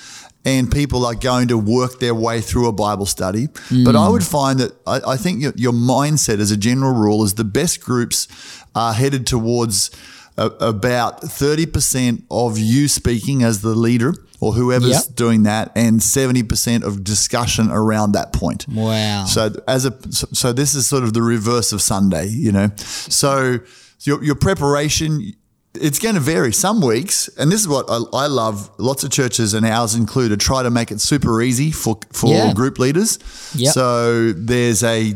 and 0.46 0.72
people 0.72 1.06
are 1.06 1.16
going 1.16 1.50
to 1.50 1.58
work 1.58 2.00
their 2.00 2.16
way 2.16 2.40
through 2.40 2.68
a 2.68 2.74
Bible 2.74 3.06
study. 3.06 3.50
But 3.84 3.98
I 3.98 4.08
would 4.08 4.24
find 4.24 4.60
that 4.60 4.72
I, 4.88 5.02
I 5.14 5.18
think 5.18 5.42
your, 5.42 5.54
your 5.58 5.74
mindset, 5.74 6.40
as 6.40 6.52
a 6.52 6.58
general 6.58 6.94
rule, 6.94 7.24
is 7.24 7.34
the 7.34 7.44
best 7.44 7.82
groups 7.82 8.28
are 8.74 8.94
headed 8.94 9.28
towards 9.28 9.92
about 10.38 11.22
thirty 11.22 11.66
percent 11.66 12.24
of 12.32 12.58
you 12.58 12.88
speaking 12.88 13.44
as 13.44 13.62
the 13.62 13.76
leader 13.76 14.14
or 14.40 14.54
whoever's 14.54 14.90
Yep. 15.08 15.16
doing 15.16 15.44
that, 15.44 15.72
and 15.76 16.02
seventy 16.02 16.44
percent 16.44 16.84
of 16.84 17.04
discussion 17.04 17.70
around 17.70 18.14
that 18.14 18.34
point. 18.34 18.66
Wow. 18.68 19.26
So 19.26 19.52
as 19.68 19.86
a 19.86 19.94
so, 20.12 20.52
this 20.54 20.74
is 20.76 20.88
sort 20.88 21.04
of 21.04 21.14
the 21.14 21.22
reverse 21.22 21.72
of 21.74 21.82
Sunday, 21.82 22.28
you 22.28 22.52
know. 22.52 22.70
So 22.78 23.60
your 24.02 24.24
your 24.24 24.36
preparation 24.36 25.34
it's 25.74 26.00
going 26.00 26.16
to 26.16 26.20
vary 26.20 26.52
some 26.52 26.82
weeks, 26.82 27.30
and 27.38 27.50
this 27.50 27.62
is 27.62 27.68
what 27.68 27.86
I, 27.90 28.00
I 28.14 28.28
love. 28.28 28.70
Lots 28.78 29.06
of 29.06 29.10
churches 29.12 29.54
and 29.54 29.66
ours 29.66 29.96
included 29.96 30.38
try 30.42 30.64
to 30.64 30.70
make 30.70 30.92
it 30.92 31.00
super 31.00 31.42
easy 31.42 31.72
for 31.72 31.98
for 32.12 32.34
Yeah. 32.34 32.54
group 32.54 32.78
leaders. 32.78 33.20
Yep. 33.56 33.74
So 33.74 34.34
there's 34.34 34.84
a 34.84 35.14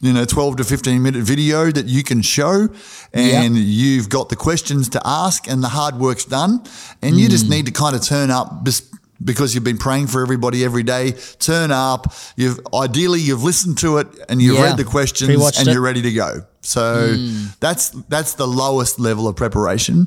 you 0.00 0.12
know 0.12 0.24
12 0.24 0.56
to 0.56 0.64
15 0.64 1.02
minute 1.02 1.22
video 1.22 1.70
that 1.70 1.86
you 1.86 2.02
can 2.02 2.22
show 2.22 2.68
and 3.12 3.56
you've 3.56 4.08
got 4.08 4.28
the 4.30 4.36
questions 4.36 4.88
to 4.90 5.00
ask 5.04 5.46
and 5.48 5.62
the 5.62 5.68
hard 5.68 5.96
work's 5.96 6.24
done 6.24 6.62
and 7.02 7.18
you 7.18 7.26
Mm. 7.28 7.30
just 7.30 7.48
need 7.50 7.66
to 7.66 7.72
kind 7.72 7.94
of 7.94 8.02
turn 8.02 8.30
up 8.30 8.64
bes- 8.64 8.82
because 9.22 9.54
you've 9.54 9.64
been 9.64 9.76
praying 9.76 10.06
for 10.06 10.22
everybody 10.22 10.64
every 10.64 10.82
day 10.82 11.12
turn 11.38 11.70
up 11.70 12.12
you've 12.36 12.58
ideally 12.72 13.20
you've 13.20 13.42
listened 13.44 13.76
to 13.78 13.98
it 13.98 14.06
and 14.30 14.40
you've 14.40 14.56
Yeah. 14.56 14.64
read 14.68 14.76
the 14.78 14.84
questions 14.84 15.28
Pre-watched 15.28 15.58
and 15.58 15.68
it. 15.68 15.72
you're 15.72 15.82
ready 15.82 16.00
to 16.02 16.12
go 16.12 16.42
so 16.62 17.14
that's 17.60 17.90
that's 18.08 18.32
the 18.34 18.46
lowest 18.46 18.98
level 18.98 19.28
of 19.28 19.36
preparation 19.36 20.06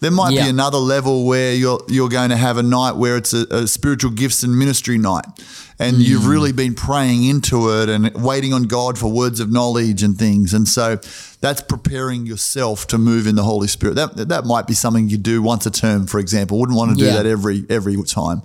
there 0.00 0.10
might 0.10 0.32
Yeah. 0.32 0.44
be 0.44 0.50
another 0.50 0.78
level 0.78 1.24
where 1.26 1.54
you're 1.54 1.80
you're 1.88 2.08
going 2.08 2.30
to 2.30 2.36
have 2.36 2.56
a 2.58 2.62
night 2.62 2.96
where 2.96 3.16
it's 3.16 3.32
a, 3.32 3.46
a 3.50 3.66
spiritual 3.66 4.10
gifts 4.12 4.42
and 4.42 4.56
ministry 4.56 4.98
night, 4.98 5.24
and 5.78 5.96
you've 5.98 6.26
really 6.26 6.52
been 6.52 6.74
praying 6.74 7.24
into 7.24 7.70
it 7.80 7.88
and 7.88 8.12
waiting 8.14 8.52
on 8.52 8.64
God 8.64 8.96
for 8.98 9.10
words 9.10 9.40
of 9.40 9.50
knowledge 9.50 10.02
and 10.02 10.16
things, 10.16 10.54
and 10.54 10.68
so 10.68 10.98
that's 11.40 11.60
preparing 11.62 12.26
yourself 12.26 12.86
to 12.88 12.98
move 12.98 13.26
in 13.26 13.34
the 13.36 13.42
Holy 13.44 13.68
Spirit. 13.68 13.94
That 13.94 14.28
that 14.28 14.44
might 14.44 14.66
be 14.66 14.74
something 14.74 15.08
you 15.08 15.18
do 15.18 15.42
once 15.42 15.66
a 15.66 15.70
term, 15.70 16.06
for 16.06 16.20
example. 16.20 16.58
Wouldn't 16.60 16.76
want 16.78 16.90
to 16.92 16.96
do 16.96 17.04
Yeah. 17.06 17.16
that 17.16 17.26
every 17.26 17.64
every 17.68 17.96
time. 18.04 18.42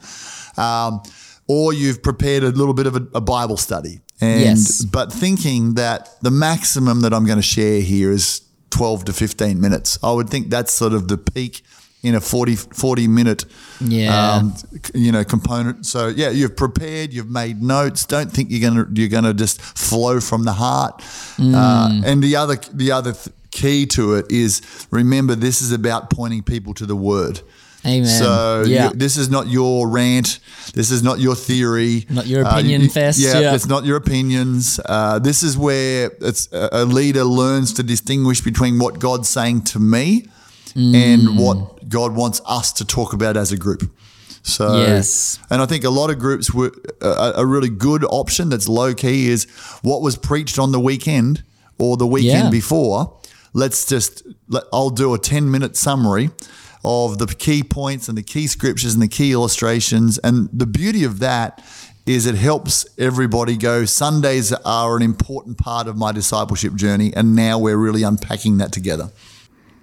Um, 0.57 1.01
or 1.48 1.74
you've 1.74 2.01
prepared 2.01 2.43
a 2.43 2.50
little 2.50 2.74
bit 2.74 2.88
of 2.88 2.95
a, 2.95 3.05
a 3.15 3.22
Bible 3.22 3.57
study, 3.57 4.00
and 4.22 4.41
Yes. 4.41 4.83
but 4.86 5.12
thinking 5.12 5.74
that 5.75 6.10
the 6.22 6.31
maximum 6.31 7.01
that 7.01 7.13
I'm 7.13 7.25
going 7.25 7.38
to 7.38 7.41
share 7.43 7.81
here 7.81 8.12
is 8.12 8.41
12 8.74 9.06
to 9.06 9.13
15 9.13 9.62
minutes. 9.62 10.00
I 10.03 10.12
would 10.12 10.30
think 10.30 10.50
that's 10.50 10.74
sort 10.74 10.94
of 10.94 11.08
the 11.08 11.18
peak 11.18 11.62
in 12.01 12.15
a 12.15 12.20
40, 12.20 12.56
40 12.56 13.08
minute, 13.08 13.46
Yeah. 13.80 14.34
um, 14.34 14.53
you 14.94 15.12
know, 15.12 15.24
component. 15.24 15.86
So 15.86 16.08
yeah, 16.08 16.32
you've 16.32 16.58
prepared, 16.58 17.13
you've 17.13 17.30
made 17.30 17.62
notes. 17.62 18.06
Don't 18.06 18.32
think 18.32 18.50
you're 18.51 18.60
going 18.70 18.86
to, 18.86 19.00
you're 19.00 19.10
going 19.10 19.24
to 19.24 19.34
just 19.34 19.62
flow 19.62 20.20
from 20.20 20.44
the 20.44 20.53
heart. 20.53 20.98
Mm. 21.38 21.53
Uh, 21.56 22.01
and 22.06 22.22
the 22.22 22.36
other, 22.36 22.58
the 22.74 22.92
other 22.92 23.13
th- 23.13 23.34
key 23.51 23.86
to 23.86 24.15
it 24.15 24.25
is 24.32 24.62
remember 24.92 25.36
this 25.36 25.62
is 25.62 25.72
about 25.72 26.10
pointing 26.10 26.42
people 26.42 26.74
to 26.74 26.86
the 26.88 26.96
word. 26.96 27.39
Amen. 27.85 28.05
So 28.07 28.63
yeah. 28.65 28.89
you- 28.89 28.95
this 28.95 29.17
is 29.17 29.29
not 29.29 29.47
your 29.49 29.87
rant. 29.89 30.39
This 30.73 30.89
is 30.91 31.03
not 31.03 31.19
your 31.19 31.35
theory. 31.35 32.05
Not 32.09 32.27
your 32.27 32.45
Uh, 32.45 32.51
opinion 32.51 32.81
you- 32.83 32.89
fest, 32.89 33.19
Yeah, 33.19 33.39
yeah. 33.39 33.53
it's 33.55 33.67
not 33.67 33.85
your 33.85 33.97
opinions. 33.97 34.79
Uh, 34.85 35.19
this 35.19 35.43
is 35.43 35.57
where 35.57 36.11
it's 36.21 36.47
a 36.51 36.85
leader 36.85 37.23
learns 37.25 37.73
to 37.73 37.83
distinguish 37.83 38.41
between 38.41 38.79
what 38.79 38.99
God's 38.99 39.27
saying 39.29 39.63
to 39.73 39.79
me 39.79 40.25
Mm. 40.75 40.95
and 40.95 41.37
what 41.37 41.87
God 41.89 42.15
wants 42.15 42.41
us 42.47 42.71
to 42.73 42.85
talk 42.85 43.13
about 43.13 43.37
as 43.37 43.51
a 43.51 43.57
group. 43.57 43.91
So, 44.41 44.77
Yes. 44.77 45.37
and 45.49 45.61
I 45.61 45.65
think 45.67 45.83
a 45.83 45.89
lot 45.89 46.09
of 46.09 46.17
groups 46.19 46.51
were 46.53 46.71
a, 47.01 47.33
a 47.37 47.45
really 47.45 47.69
good 47.69 48.03
option 48.09 48.49
that's 48.49 48.67
low 48.67 48.93
key 48.93 49.29
is 49.29 49.45
what 49.83 50.01
was 50.01 50.15
preached 50.17 50.57
on 50.59 50.71
the 50.71 50.79
weekend 50.79 51.43
or 51.77 51.95
the 51.97 52.07
weekend 52.07 52.45
Yeah. 52.45 52.49
before. 52.49 53.13
Let's 53.53 53.85
just, 53.85 54.23
let, 54.49 54.63
I'll 54.73 54.89
do 54.89 55.13
a 55.13 55.19
10 55.19 55.49
minute 55.51 55.77
summary 55.77 56.31
of 56.83 57.17
the 57.17 57.27
key 57.27 57.63
points 57.63 58.07
and 58.07 58.17
the 58.17 58.23
key 58.23 58.47
scriptures 58.47 58.93
and 58.93 59.01
the 59.01 59.07
key 59.07 59.31
illustrations. 59.31 60.17
And 60.19 60.49
the 60.51 60.65
beauty 60.65 61.03
of 61.03 61.19
that 61.19 61.63
is 62.05 62.25
it 62.25 62.35
helps 62.35 62.85
everybody 62.97 63.55
go, 63.55 63.85
Sundays 63.85 64.51
are 64.51 64.97
an 64.97 65.01
important 65.01 65.57
part 65.57 65.87
of 65.87 65.95
my 65.95 66.11
discipleship 66.11 66.75
journey. 66.75 67.13
And 67.15 67.35
now 67.35 67.57
we're 67.57 67.77
really 67.77 68.03
unpacking 68.03 68.57
that 68.57 68.71
together. 68.71 69.11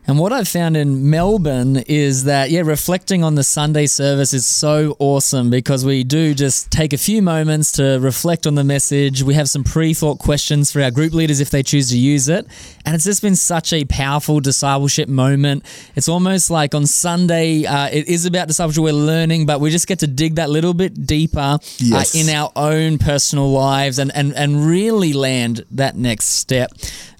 And 0.06 0.18
what 0.18 0.32
I've 0.32 0.48
found 0.48 0.76
in 0.76 1.08
Melbourne 1.10 1.84
is 1.86 2.24
that, 2.24 2.50
yeah, 2.50 2.62
reflecting 2.62 3.22
on 3.22 3.36
the 3.36 3.44
Sunday 3.44 3.86
service 3.86 4.32
is 4.32 4.44
so 4.44 4.96
awesome 4.98 5.50
because 5.50 5.84
we 5.84 6.02
do 6.02 6.34
just 6.34 6.70
take 6.72 6.92
a 6.92 6.98
few 6.98 7.22
moments 7.22 7.70
to 7.72 7.98
reflect 8.00 8.46
on 8.46 8.56
the 8.56 8.64
message. 8.64 9.22
We 9.22 9.34
have 9.34 9.48
some 9.48 9.62
pre 9.62 9.94
thought 9.94 10.18
questions 10.18 10.72
for 10.72 10.82
our 10.82 10.90
group 10.90 11.12
leaders 11.12 11.38
if 11.40 11.50
they 11.50 11.62
choose 11.62 11.90
to 11.90 11.98
use 11.98 12.28
it. 12.28 12.46
And 12.84 12.94
it's 12.96 13.04
just 13.04 13.22
been 13.22 13.36
such 13.36 13.72
a 13.72 13.84
powerful 13.84 14.40
discipleship 14.40 15.08
moment. 15.08 15.64
It's 15.94 16.08
almost 16.08 16.50
like 16.50 16.74
on 16.74 16.86
Sunday, 16.86 17.64
uh, 17.66 17.88
it 17.92 18.08
is 18.08 18.24
about 18.26 18.48
discipleship. 18.48 18.82
We're 18.82 18.92
learning, 18.94 19.46
but 19.46 19.60
we 19.60 19.70
just 19.70 19.86
get 19.86 20.00
to 20.00 20.06
dig 20.08 20.36
that 20.36 20.50
little 20.50 20.74
bit 20.74 21.06
deeper 21.06 21.58
Yes. 21.78 22.14
uh, 22.14 22.18
in 22.18 22.28
our 22.30 22.50
own 22.56 22.98
personal 22.98 23.50
lives 23.50 23.98
and, 23.98 24.10
and, 24.14 24.32
and 24.34 24.66
really 24.66 25.12
land 25.12 25.64
that 25.72 25.94
next 25.94 26.26
step. 26.30 26.70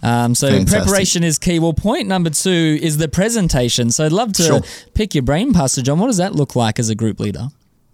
Um, 0.03 0.35
so 0.35 0.49
Fantastic. 0.49 0.83
preparation 0.83 1.25
is 1.25 1.39
key. 1.39 1.59
Well, 1.59 1.75
point 1.75 2.09
number 2.09 2.31
two 2.31 2.70
is 2.75 2.99
the 2.99 3.09
presentation. 3.09 3.91
So 3.91 4.05
I'd 4.07 4.13
love 4.13 4.33
to 4.35 4.43
Sure. 4.43 4.61
pick 4.95 5.15
your 5.15 5.23
brain, 5.23 5.53
Pastor 5.53 5.83
John. 5.83 5.99
What 5.99 6.07
does 6.09 6.17
that 6.19 6.35
look 6.35 6.55
like 6.57 6.79
as 6.79 6.89
a 6.91 6.95
group 6.95 7.21
leader? 7.21 7.49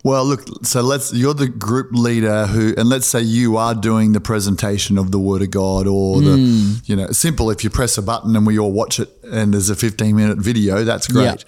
Well, 0.04 0.24
look, 0.24 0.64
so 0.64 0.82
let's, 0.82 1.12
you're 1.12 1.34
the 1.34 1.48
group 1.48 1.88
leader 1.92 2.46
who, 2.46 2.74
and 2.76 2.88
let's 2.88 3.08
say 3.08 3.22
you 3.22 3.56
are 3.56 3.74
doing 3.74 4.12
the 4.12 4.20
presentation 4.20 4.98
of 4.98 5.10
the 5.10 5.18
Word 5.18 5.42
of 5.42 5.50
God 5.50 5.88
or 5.88 6.20
the, 6.20 6.80
you 6.84 6.94
know, 6.94 7.08
simple, 7.10 7.50
if 7.50 7.64
you 7.64 7.70
press 7.70 7.98
a 7.98 8.02
button 8.02 8.36
and 8.36 8.46
we 8.46 8.56
all 8.56 8.70
watch 8.70 9.00
it 9.00 9.10
and 9.24 9.52
there's 9.52 9.68
a 9.68 9.74
15 9.74 10.14
minute 10.14 10.38
video, 10.38 10.84
that's 10.84 11.08
great. 11.08 11.44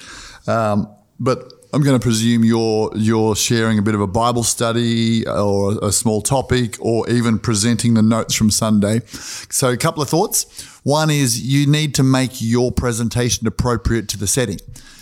Um, 0.49 0.89
but 1.21 1.53
I'm 1.71 1.83
going 1.83 1.99
to 1.99 2.03
presume 2.03 2.45
you're, 2.45 2.91
you're 2.97 3.37
sharing 3.37 3.79
a 3.79 3.83
bit 3.83 3.95
of 3.95 4.01
a 4.01 4.07
Bible 4.07 4.43
study 4.43 5.27
or 5.29 5.79
a 5.83 5.93
small 5.93 6.23
topic 6.23 6.79
or 6.81 7.09
even 7.11 7.39
presenting 7.39 7.93
the 7.93 8.01
notes 8.01 8.35
from 8.35 8.51
Sunday. 8.51 9.01
So 9.07 9.69
a 9.69 9.77
couple 9.77 10.03
of 10.03 10.09
thoughts. 10.09 10.47
One 10.83 11.11
is 11.11 11.43
you 11.43 11.67
need 11.67 11.95
to 11.97 12.03
make 12.03 12.41
your 12.41 12.73
presentation 12.73 13.47
appropriate 13.47 14.09
to 14.09 14.19
the 14.19 14.27
setting. 14.27 14.59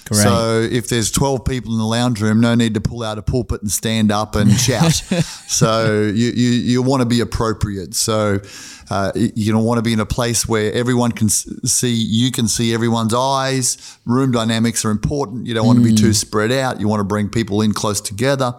Great. 0.06 0.22
So 0.22 0.60
if 0.60 0.88
there's 0.88 1.10
12 1.10 1.44
people 1.44 1.72
in 1.72 1.78
the 1.78 1.84
lounge 1.84 2.20
room, 2.20 2.40
no 2.40 2.54
need 2.54 2.74
to 2.74 2.80
pull 2.80 3.02
out 3.02 3.18
a 3.18 3.22
pulpit 3.22 3.60
and 3.62 3.70
stand 3.70 4.12
up 4.12 4.36
and 4.36 4.52
shout. 4.60 4.92
so 4.92 6.02
you, 6.02 6.30
you, 6.30 6.50
you 6.50 6.82
want 6.82 7.00
to 7.00 7.06
be 7.06 7.20
appropriate. 7.20 7.94
So 7.94 8.38
uh, 8.88 9.10
you 9.14 9.52
don't 9.52 9.64
want 9.64 9.78
to 9.78 9.82
be 9.82 9.92
in 9.92 9.98
a 9.98 10.06
place 10.06 10.46
where 10.46 10.72
everyone 10.72 11.10
can 11.10 11.28
see, 11.28 11.92
you 11.92 12.30
can 12.30 12.46
see 12.46 12.72
everyone's 12.72 13.14
eyes. 13.14 13.98
Room 14.04 14.30
dynamics 14.30 14.84
are 14.84 14.90
important. 14.90 15.46
You 15.46 15.54
don't 15.54 15.66
want 15.66 15.80
to 15.80 15.84
be 15.84 15.94
too 15.94 16.12
spread 16.12 16.52
out. 16.52 16.80
You 16.80 16.86
want 16.86 17.00
to 17.00 17.04
bring 17.04 17.28
people 17.28 17.62
in 17.62 17.72
close 17.72 18.00
together. 18.00 18.54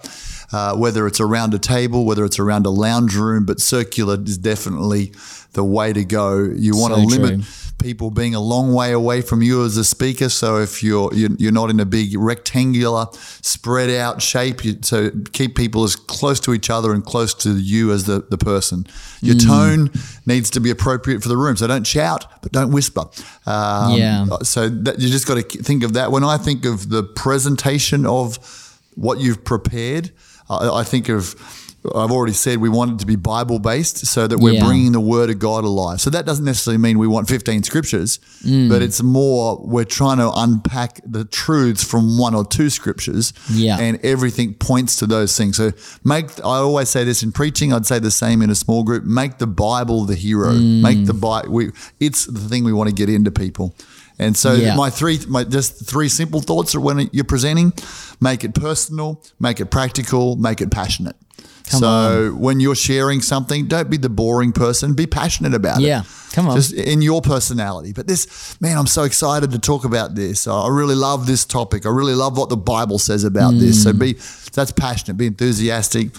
Uh, 0.50 0.74
whether 0.78 1.06
it's 1.08 1.20
around 1.20 1.54
a 1.54 1.60
table, 1.60 2.06
whether 2.06 2.24
it's 2.24 2.40
around 2.40 2.66
a 2.66 2.70
lounge 2.70 3.16
room, 3.16 3.46
but 3.46 3.60
circular 3.60 4.18
is 4.24 4.38
definitely 4.38 5.12
the 5.52 5.64
way 5.64 5.92
to 5.92 6.06
go. 6.06 6.38
You 6.56 6.78
want 6.78 6.94
So 6.94 7.02
to 7.02 7.06
limit 7.06 7.34
true. 7.44 7.54
people 7.80 8.12
being 8.12 8.34
a 8.34 8.40
long 8.40 8.74
way 8.74 8.94
away 8.94 9.20
from 9.22 9.42
you 9.42 9.66
as 9.66 9.76
a 9.76 9.84
speaker. 9.84 10.30
So 10.30 10.58
if 10.62 10.82
you're 10.82 11.14
you're 11.14 11.52
not 11.52 11.70
in 11.70 11.82
a 11.82 11.86
big 11.86 12.18
rectangular, 12.18 13.08
spread 13.42 13.90
out 13.90 14.22
shape, 14.22 14.64
you, 14.64 14.78
so 14.82 15.12
keep 15.34 15.56
people 15.58 15.84
as 15.84 15.98
close 15.98 16.40
to 16.42 16.54
each 16.54 16.70
other 16.70 16.94
and 16.94 17.04
close 17.04 17.34
to 17.44 17.58
you 17.58 17.92
as 17.92 18.06
the, 18.06 18.26
the 18.30 18.38
person. 18.38 18.88
Your 19.22 19.36
Mm. 19.36 19.46
tone 19.48 19.92
needs 20.26 20.50
to 20.52 20.62
be 20.62 20.70
appropriate 20.70 21.22
for 21.24 21.28
the 21.30 21.36
room. 21.38 21.58
So 21.58 21.68
don't 21.68 21.86
shout, 21.86 22.42
but 22.42 22.54
don't 22.54 22.72
whisper. 22.72 23.04
Um, 23.46 23.98
Yeah. 23.98 24.26
So 24.44 24.70
that, 24.70 25.00
you 25.00 25.10
just 25.10 25.28
got 25.28 25.36
to 25.36 25.44
think 25.62 25.84
of 25.84 25.92
that. 25.94 26.10
When 26.12 26.24
I 26.24 26.38
think 26.38 26.64
of 26.64 26.88
the 26.90 27.04
presentation 27.04 28.06
of 28.06 28.40
what 28.96 29.20
you've 29.20 29.44
prepared, 29.44 30.12
I, 30.50 30.80
I 30.80 30.84
think 30.84 31.10
of. 31.10 31.36
I've 31.96 32.12
already 32.12 32.34
said 32.34 32.58
we 32.58 32.68
want 32.68 32.92
it 32.94 33.00
to 33.00 33.06
be 33.06 33.16
Bible 33.16 33.60
based 33.60 34.06
so 34.08 34.28
that 34.28 34.40
we're 34.40 34.56
Yeah. 34.56 34.66
bringing 34.66 34.92
the 34.92 35.00
Word 35.00 35.30
of 35.30 35.40
God 35.40 35.64
alive. 35.64 36.02
So 36.02 36.10
that 36.10 36.26
doesn't 36.26 36.44
necessarily 36.44 36.80
mean 36.80 37.00
we 37.00 37.08
want 37.08 37.30
15 37.30 37.64
scriptures, 37.64 38.20
Mm. 38.44 38.68
but 38.68 38.82
it's 38.82 39.02
more 39.02 39.62
we're 39.64 39.86
trying 39.86 40.18
to 40.18 40.30
unpack 40.34 41.00
the 41.10 41.24
truths 41.24 41.86
from 41.86 42.18
one 42.18 42.36
or 42.36 42.44
two 42.44 42.70
scriptures. 42.70 43.32
Yeah. 43.50 43.78
And 43.80 44.00
everything 44.04 44.56
points 44.56 44.98
to 44.98 45.06
those 45.06 45.38
things. 45.38 45.56
So 45.56 45.72
make, 46.04 46.26
I 46.40 46.58
always 46.58 46.90
say 46.90 47.06
this 47.06 47.24
in 47.24 47.32
preaching, 47.32 47.72
I'd 47.72 47.86
say 47.86 48.00
the 48.00 48.12
same 48.12 48.42
in 48.42 48.50
a 48.50 48.56
small 48.56 48.84
group 48.84 49.06
make 49.06 49.38
the 49.38 49.48
Bible 49.48 50.04
the 50.04 50.16
hero. 50.16 50.52
Mm. 50.56 50.82
Make 50.82 51.06
the 51.06 51.14
Bible, 51.14 51.54
we, 51.54 51.72
it's 52.02 52.26
the 52.26 52.40
thing 52.50 52.66
we 52.66 52.74
want 52.74 52.90
to 52.90 52.96
get 52.96 53.08
into 53.08 53.32
people. 53.32 53.74
And 54.20 54.36
so 54.36 54.54
Yeah. 54.54 54.76
my 54.76 54.90
three, 54.90 55.20
my 55.30 55.44
just 55.46 55.86
three 55.86 56.10
simple 56.10 56.42
thoughts 56.42 56.74
are 56.76 56.82
when 56.82 57.08
you're 57.14 57.24
presenting, 57.24 57.72
make 58.20 58.44
it 58.44 58.54
personal, 58.54 59.24
make 59.40 59.60
it 59.60 59.68
practical, 59.68 60.36
make 60.36 60.62
it 60.62 60.72
passionate. 60.72 61.16
Come 61.70 61.80
so 61.82 62.32
when 62.32 62.60
you're 62.62 62.76
sharing 62.76 63.22
something, 63.22 63.68
don't 63.68 63.90
be 63.90 63.98
the 63.98 64.10
boring 64.10 64.54
person. 64.54 64.94
Be 64.94 65.06
passionate 65.06 65.54
about 65.54 65.82
it. 65.82 65.86
Yeah, 65.86 66.04
come 66.32 66.48
on. 66.48 66.56
Just 66.56 66.74
in 66.74 67.02
your 67.02 67.22
personality. 67.22 67.92
But 67.92 68.08
this, 68.08 68.60
man, 68.62 68.78
I'm 68.78 68.88
so 68.88 69.04
excited 69.04 69.52
to 69.52 69.60
talk 69.60 69.84
about 69.84 70.16
this. 70.16 70.48
I 70.48 70.70
really 70.70 70.96
love 70.96 71.28
this 71.28 71.44
topic. 71.44 71.86
I 71.86 71.90
really 71.90 72.16
love 72.16 72.38
what 72.38 72.48
the 72.48 72.58
Bible 72.58 73.00
says 73.00 73.26
about 73.26 73.54
this. 73.56 73.80
Mm. 73.80 73.84
So 73.84 73.94
be 73.94 74.14
that's 74.54 74.72
passionate. 74.72 75.18
Be 75.18 75.28
enthusiastic. 75.28 76.12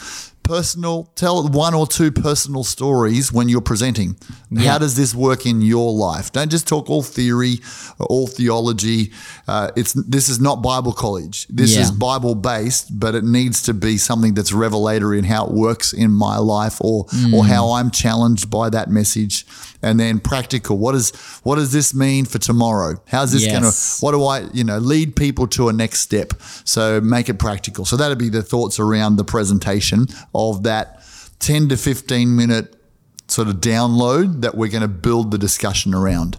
Personal. 0.49 1.11
Tell 1.15 1.47
one 1.47 1.75
or 1.75 1.87
two 1.87 2.11
personal 2.11 2.65
stories 2.65 3.31
when 3.31 3.51
you're 3.51 3.61
presenting. 3.61 4.17
Yeah. 4.51 4.73
How 4.73 4.79
does 4.79 4.97
this 4.97 5.15
work 5.15 5.45
in 5.45 5.61
your 5.61 5.93
life? 5.93 6.33
Don't 6.33 6.51
just 6.51 6.67
talk 6.67 6.89
all 6.89 7.03
theory 7.03 7.61
all 8.01 8.27
theology. 8.27 9.13
Uh, 9.47 9.71
it's 9.77 9.93
this 9.93 10.31
is 10.31 10.41
not 10.41 10.63
Bible 10.63 10.93
college. 10.93 11.47
This 11.49 11.75
Yeah. 11.75 11.83
is 11.83 11.91
Bible 11.91 12.35
based, 12.35 12.99
but 12.99 13.15
it 13.15 13.25
needs 13.25 13.61
to 13.65 13.75
be 13.75 13.99
something 13.99 14.33
that's 14.35 14.53
revelatory 14.53 15.19
in 15.19 15.25
how 15.25 15.47
it 15.47 15.53
works 15.53 15.93
in 15.93 16.13
my 16.13 16.39
life 16.39 16.79
or 16.81 17.07
or 17.35 17.45
how 17.45 17.73
I'm 17.73 17.91
challenged 17.91 18.49
by 18.51 18.71
that 18.71 18.91
message. 18.91 19.47
And 19.81 20.01
then 20.01 20.19
practical. 20.19 20.77
What 20.77 20.97
is 20.97 21.13
what 21.45 21.55
does 21.57 21.71
this 21.71 21.95
mean 21.95 22.25
for 22.25 22.39
tomorrow? 22.39 23.01
How's 23.07 23.31
this 23.33 23.47
going 23.47 23.63
to 23.63 23.73
what 24.01 24.11
do 24.13 24.25
I, 24.25 24.41
you 24.53 24.65
know, 24.65 24.79
lead 24.79 25.15
people 25.15 25.47
to 25.49 25.69
a 25.69 25.73
next 25.73 26.01
step? 26.01 26.33
So 26.65 27.01
make 27.01 27.29
it 27.29 27.39
practical. 27.39 27.85
So 27.85 27.97
that'd 27.97 28.19
be 28.19 28.29
the 28.29 28.43
thoughts 28.43 28.81
around 28.81 29.17
the 29.17 29.25
presentation 29.25 30.09
of 30.39 30.63
that 30.63 31.03
10 31.41 31.69
to 31.71 31.77
15 31.77 32.35
minute 32.35 32.75
sort 33.27 33.49
of 33.49 33.57
download 33.57 34.41
that 34.41 34.55
we're 34.57 34.71
going 34.71 34.83
to 34.83 34.89
build 34.89 35.31
the 35.31 35.39
discussion 35.39 35.95
around. 35.95 36.39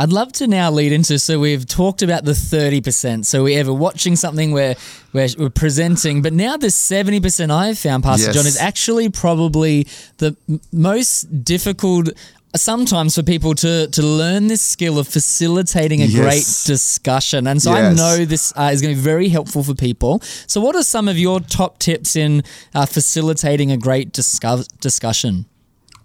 I'd 0.00 0.12
love 0.12 0.32
to 0.34 0.46
now 0.46 0.70
lead 0.70 0.92
into 0.92 1.18
so 1.18 1.38
we've 1.38 1.66
talked 1.66 2.00
about 2.00 2.24
the 2.24 2.32
30%. 2.32 3.26
So 3.26 3.42
we're 3.44 3.60
ever 3.60 3.72
watching 3.72 4.16
something 4.16 4.50
where 4.50 4.74
we're, 5.12 5.28
we're 5.38 5.50
presenting, 5.50 6.22
but 6.22 6.32
now 6.32 6.56
the 6.56 6.68
70% 6.68 7.50
I've 7.50 7.78
found, 7.78 8.02
Pastor 8.02 8.28
Yes. 8.28 8.34
John, 8.34 8.46
is 8.46 8.56
actually 8.56 9.10
probably 9.10 9.86
the 10.16 10.34
m- 10.48 10.62
most 10.72 11.44
difficult 11.44 12.08
sometimes 12.56 13.14
for 13.14 13.22
people 13.22 13.54
to 13.54 13.86
to 13.88 14.02
learn 14.02 14.48
this 14.48 14.60
skill 14.60 14.98
of 14.98 15.06
facilitating 15.08 16.02
a 16.02 16.06
Yes. 16.06 16.20
great 16.20 16.74
discussion. 16.74 17.46
And 17.46 17.62
so 17.62 17.72
I 17.72 17.92
know 17.92 18.24
this 18.24 18.52
uh, 18.56 18.70
is 18.72 18.80
going 18.82 18.94
to 18.94 18.98
be 19.00 19.04
very 19.04 19.28
helpful 19.28 19.62
for 19.62 19.74
people. 19.74 20.20
So 20.46 20.60
what 20.60 20.74
are 20.76 20.82
some 20.84 21.08
of 21.10 21.16
your 21.18 21.40
top 21.40 21.78
tips 21.78 22.16
in 22.16 22.42
uh, 22.74 22.86
facilitating 22.86 23.70
a 23.72 23.76
great 23.76 24.12
discuss- 24.12 24.66
discussion? 24.80 25.46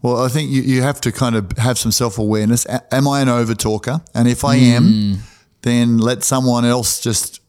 Well, 0.01 0.21
I 0.23 0.29
think 0.29 0.51
you, 0.51 0.61
you 0.61 0.83
have 0.83 1.01
to 1.01 1.11
kind 1.11 1.35
of 1.35 1.51
have 1.57 1.77
some 1.79 1.91
self 1.91 2.17
awareness. 2.19 2.65
Am 2.91 3.07
I 3.07 3.21
an 3.21 3.27
overtalker? 3.27 4.01
And 4.13 4.27
if 4.27 4.43
I 4.45 4.55
am, 4.55 5.17
then 5.61 5.97
let 5.97 6.23
someone 6.23 6.63
else 6.63 6.99
just, 6.99 7.41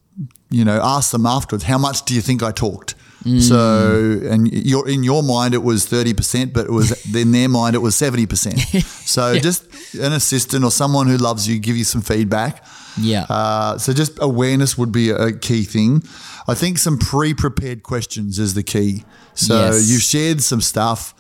you 0.51 0.65
know, 0.65 0.81
ask 0.83 1.11
them 1.11 1.27
afterwards, 1.27 1.65
how 1.65 1.77
much 1.79 2.05
do 2.07 2.15
you 2.15 2.23
think 2.23 2.43
I 2.43 2.53
talked? 2.53 2.95
So, 3.41 4.21
and 4.31 4.53
you're 4.53 4.89
in 4.89 5.03
your 5.03 5.23
mind 5.23 5.53
it 5.55 5.63
was 5.63 5.85
thirty 5.87 6.15
percent, 6.15 6.53
but 6.53 6.67
it 6.67 6.71
was 6.73 6.93
in 7.15 7.33
their 7.33 7.49
mind 7.49 7.75
it 7.75 7.81
was 7.81 7.97
seventy 7.97 8.27
percent. 8.27 8.61
So, 9.07 9.39
just 9.39 9.65
an 9.95 10.13
assistant 10.13 10.65
or 10.65 10.71
someone 10.71 11.07
who 11.09 11.17
loves 11.17 11.49
you 11.49 11.59
give 11.59 11.77
you 11.77 11.85
some 11.85 12.03
feedback. 12.03 12.65
Yeah. 13.01 13.25
Uh, 13.29 13.79
so 13.79 13.93
just 13.93 14.13
awareness 14.21 14.77
would 14.79 14.91
be 14.93 15.11
a 15.11 15.33
key 15.33 15.65
thing. 15.65 16.03
I 16.49 16.55
think 16.55 16.79
some 16.79 16.99
pre-prepared 16.99 17.83
questions 17.83 18.39
is 18.39 18.55
the 18.55 18.63
key. 18.63 19.05
So 19.35 19.55
Yes. 19.55 19.89
you've 19.91 20.03
shared 20.03 20.43
some 20.43 20.61
stuff. 20.61 21.13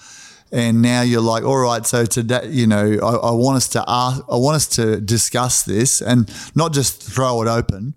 and 0.52 0.80
now 0.80 1.02
you're 1.02 1.20
like, 1.34 1.42
all 1.44 1.58
right, 1.58 1.84
so 1.84 2.06
today, 2.06 2.48
you 2.50 2.66
know, 2.66 2.98
I, 3.02 3.28
I 3.28 3.32
want 3.32 3.56
us 3.56 3.68
to 3.70 3.84
ask, 3.86 4.22
I 4.30 4.36
want 4.36 4.54
us 4.56 4.66
to 4.76 5.00
discuss 5.00 5.64
this, 5.64 6.00
and 6.00 6.30
not 6.54 6.72
just 6.72 7.02
throw 7.02 7.42
it 7.42 7.48
open, 7.48 7.94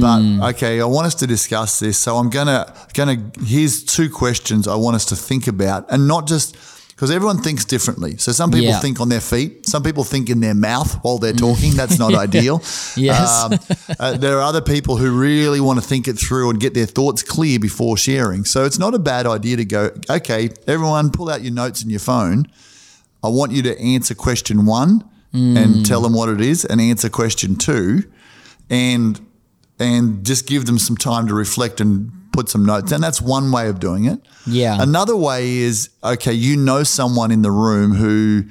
but 0.00 0.48
okay, 0.50 0.80
I 0.80 0.84
want 0.86 1.06
us 1.06 1.14
to 1.16 1.26
discuss 1.26 1.78
this. 1.78 1.98
So 1.98 2.16
I'm 2.16 2.30
gonna 2.30 2.72
gonna 2.94 3.30
here's 3.44 3.84
two 3.84 4.08
questions 4.10 4.66
I 4.66 4.76
want 4.76 4.96
us 4.96 5.04
to 5.06 5.16
think 5.16 5.46
about, 5.46 5.84
and 5.92 6.08
not 6.08 6.26
just 6.26 6.56
because 6.88 7.10
everyone 7.10 7.42
thinks 7.42 7.64
differently. 7.64 8.16
So 8.18 8.30
some 8.32 8.50
people 8.52 8.66
Yeah. 8.66 8.78
think 8.80 9.00
on 9.00 9.08
their 9.08 9.20
feet, 9.20 9.66
some 9.66 9.82
people 9.82 10.04
think 10.04 10.30
in 10.30 10.38
their 10.40 10.54
mouth 10.54 10.94
while 11.02 11.18
they're 11.18 11.32
talking. 11.32 11.72
That's 11.72 11.98
not 11.98 12.14
ideal. 12.26 12.62
Yes. 12.96 13.28
Um, 13.44 13.58
uh, 13.98 14.16
there 14.16 14.38
are 14.38 14.42
other 14.42 14.60
people 14.60 14.96
who 14.96 15.10
really 15.10 15.60
want 15.60 15.80
to 15.82 15.84
think 15.84 16.06
it 16.06 16.14
through 16.18 16.50
and 16.50 16.60
get 16.60 16.72
their 16.72 16.86
thoughts 16.86 17.22
clear 17.24 17.58
before 17.58 17.96
sharing. 17.96 18.44
So 18.44 18.64
it's 18.64 18.78
not 18.78 18.94
a 18.94 19.00
bad 19.00 19.26
idea 19.26 19.56
to 19.56 19.64
go, 19.64 19.90
okay, 20.08 20.50
everyone, 20.68 21.10
pull 21.10 21.28
out 21.30 21.42
your 21.42 21.52
notes 21.52 21.82
and 21.82 21.90
your 21.90 21.98
phone. 22.00 22.46
I 23.24 23.28
want 23.28 23.50
you 23.52 23.62
to 23.62 23.78
answer 23.80 24.14
question 24.14 24.64
one 24.64 25.02
and 25.32 25.84
tell 25.84 26.00
them 26.00 26.12
what 26.14 26.28
it 26.28 26.40
is, 26.40 26.64
and 26.64 26.80
answer 26.80 27.08
question 27.08 27.56
two, 27.56 28.04
and 28.70 29.20
and 29.78 30.24
just 30.24 30.46
give 30.46 30.66
them 30.66 30.78
some 30.78 30.96
time 30.96 31.26
to 31.28 31.34
reflect 31.34 31.80
and 31.80 32.10
put 32.32 32.48
some 32.48 32.64
notes. 32.64 32.92
And 32.92 33.02
that's 33.02 33.20
one 33.20 33.52
way 33.52 33.68
of 33.68 33.78
doing 33.80 34.04
it. 34.06 34.20
Yeah. 34.46 34.80
Another 34.80 35.16
way 35.16 35.56
is 35.58 35.90
okay, 36.02 36.32
you 36.32 36.56
know 36.56 36.82
someone 36.82 37.30
in 37.30 37.42
the 37.42 37.50
room 37.50 37.92
who 37.92 38.44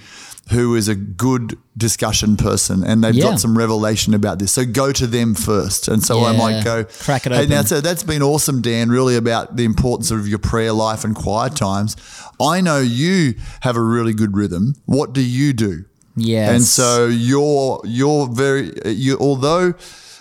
who 0.51 0.75
is 0.75 0.89
a 0.89 0.95
good 0.95 1.57
discussion 1.77 2.35
person 2.35 2.83
and 2.83 3.01
they've 3.01 3.15
Yeah. 3.15 3.23
got 3.31 3.39
some 3.39 3.57
revelation 3.57 4.13
about 4.13 4.39
this. 4.39 4.51
So 4.51 4.65
go 4.65 4.91
to 4.91 5.07
them 5.07 5.35
first. 5.35 5.87
And 5.87 6.03
so 6.03 6.25
I 6.25 6.35
might 6.35 6.65
go 6.65 6.83
Crack 6.83 7.25
it 7.25 7.31
Hey, 7.31 7.45
now 7.45 7.63
so 7.63 7.79
that's 7.79 8.03
been 8.03 8.21
awesome, 8.21 8.61
Dan, 8.61 8.89
really 8.89 9.15
about 9.15 9.55
the 9.55 9.63
importance 9.63 10.11
of 10.11 10.27
your 10.27 10.39
prayer 10.39 10.73
life 10.73 11.05
and 11.05 11.15
quiet 11.15 11.55
times. 11.55 11.95
I 12.41 12.59
know 12.59 12.79
you 12.81 13.35
have 13.61 13.77
a 13.77 13.81
really 13.81 14.13
good 14.13 14.35
rhythm. 14.35 14.75
What 14.85 15.13
do 15.13 15.21
you 15.21 15.53
do? 15.53 15.85
Yes. 16.17 16.49
And 16.51 16.63
so 16.63 17.07
you're 17.07 17.81
you're 17.85 18.27
very 18.27 18.73
you 18.85 19.17
although 19.19 19.73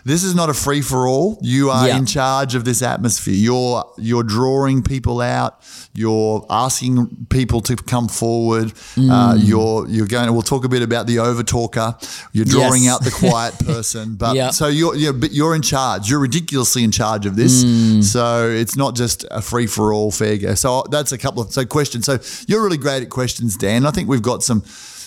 this 0.04 0.24
is 0.24 0.34
not 0.34 0.48
a 0.50 0.54
free 0.54 0.80
for 0.82 1.06
all. 1.06 1.38
You 1.42 1.70
are 1.70 1.88
Yeah. 1.88 1.96
in 1.96 2.06
charge 2.06 2.54
of 2.54 2.64
this 2.64 2.82
atmosphere. 2.82 3.34
You're 3.34 3.84
you're 3.98 4.22
drawing 4.22 4.82
people 4.82 5.20
out. 5.20 5.60
You're 5.94 6.44
asking 6.50 7.26
people 7.28 7.60
to 7.62 7.76
come 7.76 8.08
forward. 8.08 8.72
Mm. 8.96 9.10
Uh, 9.10 9.34
you're 9.36 9.86
you're 9.88 10.06
going. 10.06 10.32
We'll 10.32 10.42
talk 10.42 10.64
a 10.64 10.68
bit 10.68 10.82
about 10.82 11.06
the 11.06 11.18
over 11.20 11.42
talker. 11.42 11.94
You're 12.32 12.44
drawing 12.46 12.84
Yes. 12.84 12.94
out 12.94 13.04
the 13.04 13.10
quiet 13.10 13.58
person. 13.66 14.14
But 14.16 14.34
Yeah. 14.36 14.50
so 14.50 14.66
you're 14.68 14.96
you're 14.96 15.12
but 15.12 15.32
you're 15.32 15.54
in 15.54 15.62
charge. 15.62 16.08
You're 16.10 16.20
ridiculously 16.20 16.82
in 16.84 16.90
charge 16.90 17.26
of 17.26 17.36
this. 17.36 17.62
Mm. 17.64 18.02
So 18.02 18.48
it's 18.48 18.76
not 18.76 18.96
just 18.96 19.24
a 19.30 19.40
free 19.42 19.66
for 19.66 19.92
all 19.92 20.10
fair 20.10 20.36
go. 20.38 20.54
So 20.54 20.84
that's 20.90 21.12
a 21.12 21.18
couple 21.18 21.42
of 21.42 21.52
so 21.52 21.64
questions. 21.64 22.06
So 22.06 22.18
you're 22.46 22.62
really 22.62 22.78
great 22.78 23.02
at 23.02 23.10
questions, 23.10 23.56
Dan. 23.56 23.86
I 23.86 23.90
think 23.90 24.08
we've 24.08 24.22
got 24.22 24.42
some. 24.42 24.62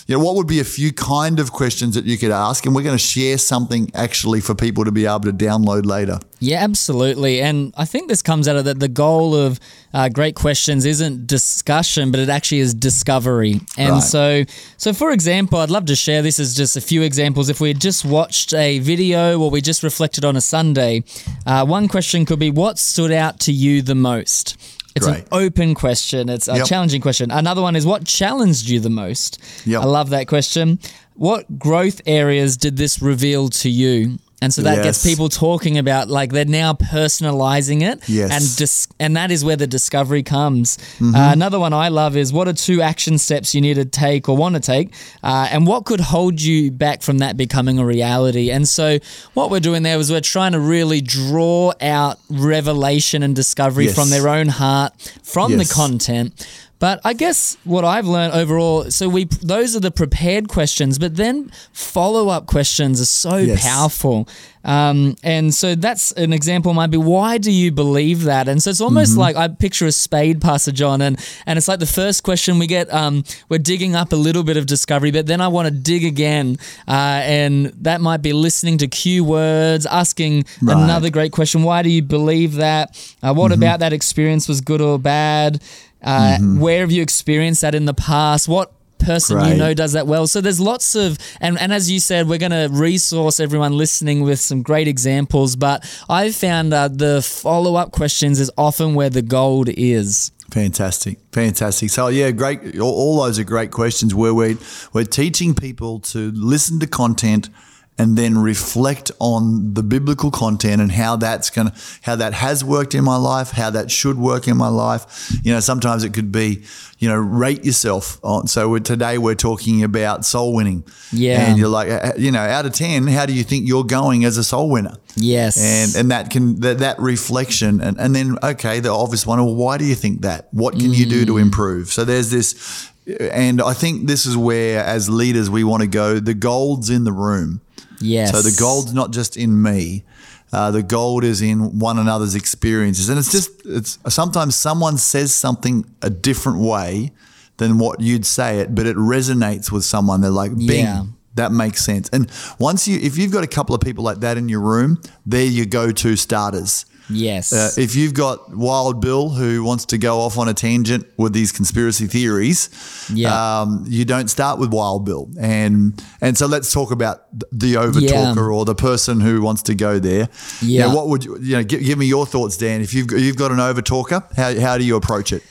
You 0.06 0.16
know, 0.16 0.24
what 0.24 0.36
would 0.36 0.46
be 0.46 0.60
a 0.60 0.64
few 0.64 0.92
kind 0.92 1.40
of 1.40 1.50
questions 1.50 1.96
that 1.96 2.04
you 2.04 2.16
could 2.16 2.30
ask? 2.30 2.64
And 2.64 2.76
we're 2.76 2.84
going 2.84 2.94
to 2.96 3.02
share 3.02 3.38
something 3.38 3.90
actually 3.92 4.40
for 4.40 4.54
people 4.54 4.84
to 4.84 4.92
be 4.92 5.04
able 5.04 5.20
to 5.20 5.32
download 5.32 5.84
later. 5.84 6.20
Yeah, 6.38 6.62
absolutely. 6.62 7.40
And 7.40 7.74
I 7.76 7.86
think 7.86 8.08
this 8.08 8.22
comes 8.22 8.46
out 8.46 8.54
of 8.54 8.66
that 8.66 8.78
the 8.78 8.86
goal 8.88 9.34
of 9.34 9.58
uh, 9.92 10.08
great 10.08 10.36
questions 10.36 10.84
isn't 10.84 11.26
discussion, 11.26 12.12
but 12.12 12.20
it 12.20 12.28
actually 12.28 12.60
is 12.60 12.72
discovery. 12.72 13.60
And 13.76 13.94
Right. 13.94 14.02
so, 14.02 14.44
so 14.76 14.92
for 14.92 15.10
example, 15.10 15.58
I'd 15.58 15.70
love 15.70 15.86
to 15.86 15.96
share 15.96 16.22
this 16.22 16.38
as 16.38 16.54
just 16.54 16.76
a 16.76 16.80
few 16.80 17.02
examples. 17.02 17.48
If 17.48 17.60
we 17.60 17.68
had 17.68 17.80
just 17.80 18.04
watched 18.04 18.54
a 18.54 18.78
video 18.78 19.40
or 19.40 19.50
we 19.50 19.60
just 19.60 19.82
reflected 19.82 20.24
on 20.24 20.36
a 20.36 20.40
Sunday, 20.40 21.02
uh, 21.46 21.66
one 21.66 21.88
question 21.88 22.26
could 22.26 22.38
be, 22.38 22.50
"What 22.50 22.78
stood 22.78 23.10
out 23.10 23.40
to 23.40 23.52
you 23.52 23.82
the 23.82 23.94
most?" 23.96 24.56
It's 24.96 25.06
Great. 25.06 25.18
an 25.18 25.24
open 25.30 25.74
question. 25.74 26.28
It's 26.28 26.48
a 26.48 26.56
Yep. 26.56 26.66
challenging 26.66 27.00
question. 27.02 27.30
Another 27.30 27.62
one 27.62 27.76
is, 27.76 27.84
"What 27.86 28.04
challenged 28.04 28.68
you 28.68 28.80
the 28.80 28.90
most?" 28.90 29.38
Yep. 29.66 29.82
I 29.82 29.84
love 29.84 30.10
that 30.10 30.26
question. 30.26 30.78
What 31.14 31.58
growth 31.58 32.00
areas 32.06 32.56
did 32.56 32.76
this 32.78 33.00
reveal 33.00 33.48
to 33.50 33.68
you? 33.70 34.18
And 34.42 34.52
so 34.52 34.60
that 34.62 34.82
gets 34.84 35.02
people 35.02 35.28
talking 35.30 35.78
about 35.78 36.08
like 36.08 36.30
they're 36.30 36.44
now 36.44 36.74
personalizing 36.74 37.80
it 37.82 38.06
Yes. 38.08 38.30
and 38.32 38.56
dis- 38.58 38.88
and 39.00 39.16
that 39.16 39.30
is 39.30 39.44
where 39.44 39.56
the 39.56 39.66
discovery 39.66 40.22
comes 40.22 40.76
Mm-hmm. 40.76 41.14
uh, 41.14 41.32
another 41.32 41.58
one 41.58 41.72
i 41.72 41.88
love 41.88 42.16
is 42.16 42.32
what 42.32 42.46
are 42.48 42.52
two 42.52 42.82
action 42.82 43.18
steps 43.18 43.54
you 43.54 43.60
need 43.60 43.74
to 43.74 43.84
take 43.84 44.28
or 44.28 44.36
want 44.36 44.54
to 44.54 44.60
take 44.60 44.92
uh, 45.22 45.48
and 45.50 45.66
what 45.66 45.84
could 45.86 46.00
hold 46.00 46.40
you 46.40 46.70
back 46.70 47.02
from 47.02 47.18
that 47.18 47.36
becoming 47.36 47.78
a 47.78 47.84
reality 47.86 48.50
and 48.50 48.68
so 48.68 48.98
what 49.34 49.50
we're 49.50 49.60
doing 49.60 49.82
there 49.82 49.98
is 49.98 50.10
we're 50.10 50.20
trying 50.20 50.52
to 50.52 50.60
really 50.60 51.00
draw 51.00 51.72
out 51.80 52.18
revelation 52.30 53.22
and 53.22 53.34
discovery 53.34 53.86
Yes. 53.86 53.94
from 53.94 54.10
their 54.10 54.28
own 54.28 54.48
heart 54.48 54.92
from 55.22 55.52
Yes. 55.52 55.68
the 55.68 55.74
content 55.74 56.46
but 56.78 57.00
I 57.04 57.12
guess 57.14 57.56
what 57.64 57.84
I've 57.84 58.06
learned 58.06 58.34
overall, 58.34 58.90
so 58.90 59.08
we 59.08 59.24
those 59.24 59.74
are 59.76 59.80
the 59.80 59.90
prepared 59.90 60.48
questions, 60.48 60.98
but 60.98 61.16
then 61.16 61.50
follow 61.72 62.28
up 62.28 62.46
questions 62.46 63.00
are 63.00 63.06
so 63.06 63.36
Yes. 63.36 63.62
powerful. 63.62 64.28
Um, 64.64 65.14
and 65.22 65.54
so 65.54 65.76
that's 65.76 66.10
an 66.12 66.32
example 66.32 66.74
might 66.74 66.88
be 66.90 66.96
why 66.96 67.38
do 67.38 67.52
you 67.52 67.70
believe 67.70 68.24
that? 68.24 68.48
And 68.48 68.60
so 68.60 68.68
it's 68.70 68.80
almost 68.80 69.12
Mm-hmm. 69.12 69.20
like 69.20 69.36
I 69.36 69.46
picture 69.46 69.86
a 69.86 69.92
spade, 69.92 70.40
Pastor 70.40 70.72
John, 70.72 71.00
and 71.00 71.18
and 71.46 71.56
it's 71.56 71.68
like 71.68 71.78
the 71.78 71.86
first 71.86 72.24
question 72.24 72.58
we 72.58 72.66
get, 72.66 72.92
um, 72.92 73.22
we're 73.48 73.58
digging 73.58 73.94
up 73.94 74.12
a 74.12 74.16
little 74.16 74.42
bit 74.42 74.56
of 74.56 74.66
discovery, 74.66 75.12
but 75.12 75.26
then 75.26 75.40
I 75.40 75.46
want 75.48 75.68
to 75.68 75.72
dig 75.74 76.04
again, 76.04 76.56
uh, 76.88 77.20
and 77.22 77.66
that 77.82 78.00
might 78.00 78.22
be 78.22 78.32
listening 78.32 78.78
to 78.78 78.88
cue 78.88 79.22
words, 79.22 79.86
asking 79.86 80.44
Right. 80.60 80.76
another 80.76 81.10
great 81.10 81.30
question: 81.30 81.62
Why 81.62 81.82
do 81.82 81.88
you 81.88 82.02
believe 82.02 82.54
that? 82.56 82.90
Uh, 83.22 83.32
what 83.34 83.52
Mm-hmm. 83.52 83.62
about 83.62 83.80
that 83.80 83.92
experience 83.92 84.48
was 84.48 84.60
good 84.60 84.80
or 84.80 84.98
bad? 84.98 85.62
Uh, 86.06 86.38
Where 86.38 86.80
have 86.80 86.92
you 86.92 87.02
experienced 87.02 87.60
that 87.62 87.74
in 87.74 87.84
the 87.84 87.94
past? 87.94 88.48
What 88.48 88.72
person 88.98 89.44
you 89.44 89.54
know 89.54 89.74
does 89.74 89.92
that 89.92 90.06
well? 90.06 90.26
So 90.26 90.40
there's 90.40 90.60
lots 90.60 90.94
of, 90.94 91.18
and, 91.40 91.58
and 91.58 91.72
as 91.72 91.90
you 91.90 92.00
said, 92.00 92.28
we're 92.28 92.38
going 92.38 92.52
to 92.52 92.68
resource 92.70 93.40
everyone 93.40 93.76
listening 93.76 94.22
with 94.22 94.40
some 94.40 94.62
great 94.62 94.88
examples. 94.88 95.56
But 95.56 95.84
I've 96.08 96.34
found 96.34 96.72
uh, 96.72 96.88
the 96.88 97.22
follow 97.22 97.74
up 97.74 97.92
questions 97.92 98.40
is 98.40 98.50
often 98.56 98.94
where 98.94 99.10
the 99.10 99.22
gold 99.22 99.68
is. 99.68 100.32
Fantastic, 100.50 101.18
fantastic. 101.32 101.90
So 101.90 102.08
yeah, 102.08 102.30
great. 102.30 102.78
All, 102.78 102.92
all 102.92 103.24
those 103.24 103.38
are 103.38 103.44
great 103.44 103.72
questions 103.72 104.14
where 104.14 104.32
we 104.32 104.56
we're 104.92 105.04
teaching 105.04 105.54
people 105.54 105.98
to 106.00 106.30
listen 106.32 106.78
to 106.80 106.86
content 106.86 107.50
and 107.98 108.16
then 108.18 108.36
reflect 108.36 109.10
on 109.20 109.72
the 109.74 109.82
biblical 109.82 110.30
content 110.30 110.82
and 110.82 110.92
how 110.92 111.16
that's 111.16 111.48
going 111.50 111.68
to 111.70 111.74
how 112.02 112.14
that 112.16 112.34
has 112.34 112.62
worked 112.62 112.94
in 112.94 113.02
my 113.04 113.16
life, 113.16 113.52
how 113.52 113.70
that 113.70 113.90
should 113.90 114.18
work 114.18 114.46
in 114.48 114.56
my 114.56 114.68
life. 114.68 115.32
You 115.42 115.52
know, 115.54 115.60
sometimes 115.60 116.04
it 116.04 116.12
could 116.12 116.30
be, 116.30 116.62
you 116.98 117.08
know, 117.08 117.16
rate 117.16 117.64
yourself 117.64 118.18
on. 118.22 118.48
So 118.48 118.68
we're, 118.68 118.80
today 118.80 119.16
we're 119.16 119.34
talking 119.34 119.82
about 119.82 120.24
soul 120.26 120.54
winning. 120.54 120.84
Yeah. 121.10 121.40
and 121.48 121.58
you're 121.58 121.68
like, 121.68 121.88
uh, 121.88 122.12
you 122.18 122.30
know, 122.30 122.40
out 122.40 122.66
of 122.66 122.72
ten, 122.72 123.06
how 123.06 123.24
do 123.24 123.32
you 123.32 123.42
think 123.44 123.66
you're 123.66 123.84
going 123.84 124.24
as 124.26 124.36
a 124.36 124.44
soul 124.44 124.68
winner? 124.68 124.96
Yes. 125.18 125.56
and 125.56 125.96
and 125.96 126.10
that 126.10 126.28
can 126.30 126.60
that, 126.60 126.78
that 126.80 126.98
reflection 126.98 127.80
and, 127.80 127.98
and 127.98 128.14
then 128.14 128.36
okay 128.42 128.80
the 128.80 128.90
obvious 128.92 129.26
one 129.26 129.38
well 129.42 129.54
why 129.54 129.78
do 129.78 129.86
you 129.86 129.94
think 129.94 130.20
that 130.20 130.48
what 130.52 130.74
can 130.74 130.92
you 130.92 131.06
do 131.06 131.22
Mm. 131.22 131.26
to 131.28 131.38
improve 131.38 131.90
so 131.90 132.04
there's 132.04 132.30
this 132.30 132.90
and 133.32 133.62
i 133.62 133.72
think 133.72 134.06
this 134.08 134.26
is 134.26 134.36
where 134.36 134.84
as 134.84 135.08
leaders 135.08 135.48
we 135.48 135.64
want 135.64 135.80
to 135.80 135.86
go 135.86 136.18
the 136.20 136.34
gold's 136.34 136.90
in 136.90 137.04
the 137.04 137.12
room 137.12 137.62
yes. 138.00 138.30
so 138.30 138.42
the 138.42 138.54
gold's 138.58 138.92
not 138.92 139.10
just 139.12 139.36
in 139.36 139.62
me 139.62 140.04
uh, 140.52 140.70
the 140.70 140.82
gold 140.82 141.24
is 141.24 141.42
in 141.42 141.78
one 141.78 141.98
another's 141.98 142.34
experiences 142.34 143.08
and 143.08 143.18
it's 143.18 143.32
just 143.32 143.50
it's 143.64 143.98
sometimes 144.08 144.54
someone 144.54 144.96
says 144.96 145.32
something 145.34 145.84
a 146.02 146.10
different 146.10 146.58
way 146.58 147.10
than 147.56 147.78
what 147.78 148.00
you'd 148.00 148.24
say 148.26 148.60
it 148.60 148.74
but 148.74 148.86
it 148.86 148.96
resonates 148.96 149.70
with 149.72 149.84
someone 149.84 150.20
they're 150.20 150.30
like 150.30 150.54
bing 150.56 150.84
Yeah. 150.84 151.04
that 151.34 151.52
makes 151.52 151.84
sense. 151.84 152.08
And 152.12 152.30
once 152.58 152.86
you, 152.88 152.98
if 152.98 153.18
you've 153.18 153.32
got 153.32 153.44
a 153.44 153.46
couple 153.48 153.74
of 153.74 153.80
people 153.82 154.04
like 154.04 154.20
that 154.20 154.38
in 154.38 154.48
your 154.48 154.60
room, 154.60 155.00
they're 155.26 155.44
your 155.44 155.66
go-to 155.66 156.16
starters. 156.16 156.86
Yes. 157.08 157.52
Uh, 157.52 157.70
if 157.80 157.94
you've 157.94 158.14
got 158.14 158.54
Wild 158.56 159.00
Bill 159.00 159.30
who 159.30 159.62
wants 159.62 159.84
to 159.86 159.98
go 159.98 160.20
off 160.20 160.36
on 160.38 160.48
a 160.48 160.54
tangent 160.54 161.06
with 161.16 161.32
these 161.32 161.52
conspiracy 161.52 162.06
theories, 162.08 162.68
Yeah. 163.14 163.60
um, 163.60 163.84
you 163.88 164.04
don't 164.04 164.28
start 164.28 164.58
with 164.58 164.72
Wild 164.72 165.04
Bill. 165.04 165.28
And 165.38 166.02
and 166.20 166.36
so 166.36 166.46
let's 166.46 166.72
talk 166.72 166.90
about 166.90 167.22
the 167.52 167.76
over 167.76 168.00
talker 168.00 168.50
or 168.52 168.64
the 168.64 168.74
person 168.74 169.20
who 169.20 169.40
wants 169.42 169.62
to 169.62 169.74
go 169.74 169.98
there. 170.00 170.28
You 170.60 170.80
know, 170.80 170.86
Yeah. 170.88 170.94
what 170.94 171.08
would 171.08 171.24
you, 171.24 171.38
you 171.40 171.56
know? 171.56 171.62
Give, 171.64 171.80
give 171.82 171.98
me 171.98 172.06
your 172.06 172.26
thoughts, 172.26 172.56
Dan. 172.56 172.80
If 172.80 172.92
you've 172.92 173.10
you've 173.12 173.36
got 173.36 173.52
an 173.52 173.60
over 173.60 173.82
talker, 173.82 174.22
how 174.36 174.58
how 174.60 174.76
do 174.78 174.84
you 174.84 174.96
approach 174.96 175.32
it? 175.32 175.42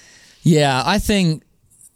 Yeah, 0.43 0.83
I 0.85 0.99
think 0.99 1.43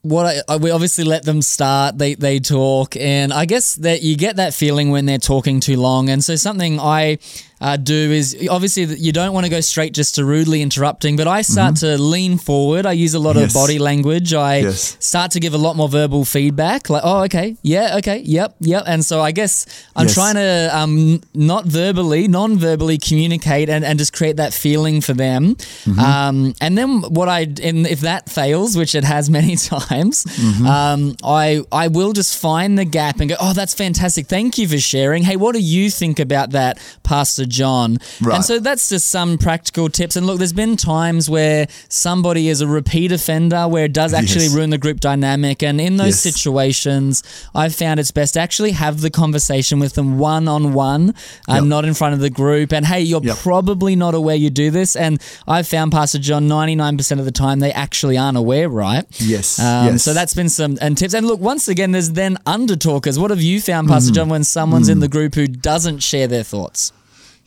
what 0.01 0.43
I- 0.47 0.55
we 0.55 0.71
obviously 0.71 1.03
let 1.03 1.23
them 1.23 1.41
start. 1.41 1.97
They 1.97 2.15
they 2.15 2.39
talk, 2.39 2.95
and 2.95 3.33
I 3.33 3.43
guess 3.45 3.75
that 3.75 4.01
you 4.03 4.15
get 4.15 4.37
that 4.37 4.53
feeling 4.53 4.89
when 4.91 5.05
they're 5.05 5.17
talking 5.17 5.59
too 5.59 5.75
long. 5.77 6.09
And 6.09 6.23
so 6.23 6.35
something 6.37 6.79
I 6.79 7.17
uh, 7.61 7.75
do 7.77 7.93
is 8.11 8.35
obviously 8.49 8.83
you 8.85 9.11
don't 9.11 9.33
want 9.33 9.45
to 9.45 9.49
go 9.49 9.59
straight 9.61 9.93
just 9.93 10.15
to 10.15 10.23
rudely 10.25 10.61
interrupting, 10.61 11.15
but 11.17 11.27
I 11.27 11.41
start 11.41 11.75
to 11.77 11.97
lean 11.97 12.37
forward. 12.37 12.85
I 12.85 12.93
use 12.93 13.13
a 13.13 13.19
lot 13.19 13.29
Mm-hmm. 13.35 13.39
Yes. 13.41 13.51
of 13.51 13.53
body 13.53 13.79
language. 13.79 14.33
I 14.33 14.57
Yes. 14.59 14.97
start 14.99 15.31
to 15.31 15.39
give 15.39 15.53
a 15.53 15.57
lot 15.57 15.75
more 15.75 15.87
verbal 15.89 16.25
feedback, 16.25 16.89
like, 16.89 17.01
oh, 17.05 17.23
okay, 17.25 17.55
yeah, 17.61 17.97
okay, 17.97 18.19
yep, 18.25 18.55
yep. 18.59 18.83
And 18.87 19.03
so 19.05 19.21
I 19.21 19.31
guess 19.31 19.65
I'm 19.95 20.07
Yes. 20.07 20.13
trying 20.15 20.35
to 20.35 20.69
um, 20.73 21.21
not 21.33 21.65
verbally, 21.65 22.27
non 22.27 22.57
verbally 22.57 22.97
communicate 22.97 23.69
and, 23.69 23.83
and 23.85 23.99
just 23.99 24.13
create 24.13 24.37
that 24.37 24.53
feeling 24.53 25.01
for 25.01 25.13
them. 25.13 25.55
Mm-hmm. 25.55 25.99
Um, 25.99 26.53
and 26.61 26.77
then 26.77 27.01
what 27.01 27.27
I, 27.29 27.41
and 27.61 27.85
if 27.87 28.01
that 28.01 28.29
fails, 28.29 28.75
which 28.77 28.95
it 28.95 29.03
has 29.03 29.29
many 29.39 29.55
times, 29.55 30.23
Mm-hmm. 30.23 30.65
um, 30.65 31.15
I, 31.23 31.61
I 31.71 31.87
will 31.89 32.13
just 32.13 32.37
find 32.37 32.77
the 32.77 32.85
gap 32.85 33.19
and 33.19 33.29
go, 33.29 33.35
oh, 33.39 33.53
that's 33.53 33.73
fantastic. 33.73 34.27
Thank 34.27 34.57
you 34.57 34.67
for 34.67 34.77
sharing. 34.79 35.23
Hey, 35.23 35.35
what 35.35 35.53
do 35.53 35.59
you 35.61 35.89
think 35.89 36.19
about 36.19 36.51
that, 36.51 36.79
Pastor 37.03 37.45
John? 37.49 37.97
Right. 38.21 38.35
And 38.35 38.45
so 38.45 38.59
that's 38.59 38.89
just 38.89 39.09
some 39.09 39.37
practical 39.37 39.89
tips. 39.89 40.15
And 40.15 40.25
look, 40.27 40.37
there's 40.37 40.53
been 40.53 40.77
times 40.77 41.29
where 41.29 41.67
somebody 41.89 42.47
is 42.49 42.61
a 42.61 42.67
repeat 42.67 43.11
offender 43.11 43.67
where 43.67 43.85
it 43.85 43.93
does 43.93 44.13
actually 44.13 44.45
Yes. 44.45 44.53
ruin 44.53 44.69
the 44.69 44.77
group 44.77 44.99
dynamic. 44.99 45.61
And 45.63 45.81
in 45.81 45.97
those 45.97 46.07
Yes. 46.25 46.35
situations, 46.35 47.23
I've 47.55 47.75
found 47.75 47.99
it's 47.99 48.11
best 48.11 48.35
to 48.35 48.39
actually 48.39 48.71
have 48.71 49.01
the 49.01 49.09
conversation 49.09 49.79
with 49.79 49.93
them 49.93 50.17
one 50.17 50.47
on 50.47 50.73
one, 50.73 51.13
Yep. 51.47 51.63
not 51.63 51.85
in 51.85 51.93
front 51.93 52.13
of 52.13 52.19
the 52.19 52.29
group. 52.29 52.71
And 52.71 52.85
hey, 52.85 53.01
you're 53.01 53.21
Yep. 53.23 53.37
probably 53.39 53.95
not 53.95 54.13
aware 54.15 54.35
you 54.35 54.49
do 54.49 54.71
this. 54.71 54.95
And 54.95 55.19
I've 55.47 55.67
found 55.67 55.91
Pastor 55.91 56.19
John 56.19 56.47
99% 56.47 57.19
of 57.19 57.25
the 57.25 57.31
time 57.31 57.59
they 57.59 57.71
actually 57.71 58.17
aren't 58.17 58.37
aware, 58.37 58.69
right? 58.69 59.05
Yes, 59.19 59.59
Um, 59.59 59.87
yes. 59.87 60.03
So 60.03 60.13
that's 60.13 60.33
been 60.33 60.49
some 60.49 60.77
and 60.81 60.97
tips. 60.97 61.13
And 61.13 61.25
look, 61.27 61.39
once 61.41 61.67
again, 61.67 61.91
there's 61.91 62.11
then 62.11 62.37
under 62.45 62.75
talkers. 62.75 63.17
What 63.17 63.31
have 63.31 63.41
you 63.41 63.59
found, 63.61 63.87
Mm. 63.87 63.91
Pastor 63.91 64.11
John, 64.13 64.29
when 64.29 64.43
someone's 64.43 64.89
in 64.89 64.99
the 64.99 65.07
group 65.07 65.35
who 65.35 65.47
doesn't 65.47 65.99
share 66.03 66.27
their 66.27 66.43
thoughts? 66.43 66.91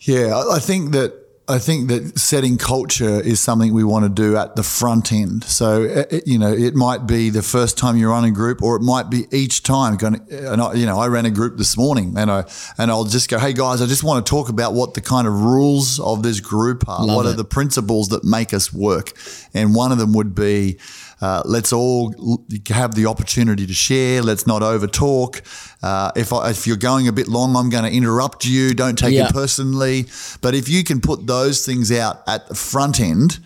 Yeah, 0.05 0.35
I 0.37 0.55
I 0.55 0.59
think 0.59 0.91
that 0.93 1.13
I 1.47 1.59
think 1.59 1.89
that 1.89 2.17
setting 2.17 2.57
culture 2.57 3.19
is 3.19 3.41
something 3.41 3.73
we 3.73 3.83
want 3.83 4.05
to 4.05 4.09
do 4.09 4.37
at 4.37 4.55
the 4.55 4.63
front 4.63 5.11
end. 5.11 5.43
So 5.43 5.83
it- 5.83 6.23
you 6.25 6.37
know, 6.39 6.53
it 6.53 6.73
might 6.73 7.05
be 7.05 7.29
the 7.29 7.41
first 7.41 7.77
time 7.77 7.97
you 7.97 8.09
run 8.09 8.23
a 8.23 8.31
group, 8.31 8.61
or 8.63 8.77
it 8.77 8.81
might 8.81 9.09
be 9.09 9.27
each 9.29 9.61
time. 9.61 9.97
Going, 9.97 10.21
and 10.31 10.61
I, 10.61 10.73
you 10.73 10.85
know, 10.85 10.97
I 10.97 11.07
ran 11.07 11.25
a 11.25 11.31
group 11.31 11.57
this 11.57 11.75
morning, 11.75 12.13
and 12.17 12.31
I 12.31 12.45
and 12.77 12.89
I'll 12.89 13.03
just 13.03 13.29
go, 13.29 13.39
hey 13.39 13.51
guys, 13.51 13.81
I 13.81 13.87
just 13.87 14.03
want 14.05 14.25
to 14.25 14.29
talk 14.29 14.47
about 14.47 14.73
what 14.73 14.93
the 14.93 15.01
kind 15.01 15.27
of 15.27 15.33
rules 15.33 15.99
of 15.99 16.23
this 16.23 16.39
group 16.39 16.87
are. 16.87 17.05
Love 17.05 17.15
what 17.17 17.25
it. 17.25 17.29
are 17.29 17.37
the 17.37 17.45
principles 17.45 18.07
that 18.09 18.23
make 18.23 18.53
us 18.53 18.71
work? 18.71 19.11
And 19.53 19.75
one 19.75 19.91
of 19.91 19.97
them 19.97 20.13
would 20.13 20.33
be. 20.33 20.77
Uh, 21.23 21.41
let's 21.45 21.71
all 21.71 22.13
l- 22.19 22.45
have 22.67 22.91
the 22.95 23.05
opportunity 23.05 23.65
to 23.65 23.73
share. 23.73 24.21
Let's 24.21 24.45
not 24.45 24.61
over 24.61 24.87
talk. 24.87 25.41
Uh, 25.81 26.11
if, 26.15 26.33
I, 26.33 26.49
if 26.49 26.67
you're 26.67 26.75
going 26.91 27.07
a 27.07 27.13
bit 27.13 27.27
long, 27.27 27.55
I'm 27.55 27.69
going 27.69 27.85
to 27.89 27.91
interrupt 27.99 28.43
you. 28.45 28.73
Don't 28.73 28.97
take 28.97 29.13
Yeah. 29.13 29.27
it 29.27 29.33
personally. 29.33 30.05
But 30.41 30.53
if 30.53 30.67
you 30.67 30.83
can 30.83 30.99
put 30.99 31.25
those 31.25 31.65
things 31.65 31.91
out 31.91 32.15
at 32.27 32.47
the 32.49 32.55
front 32.55 32.99
end, 32.99 33.39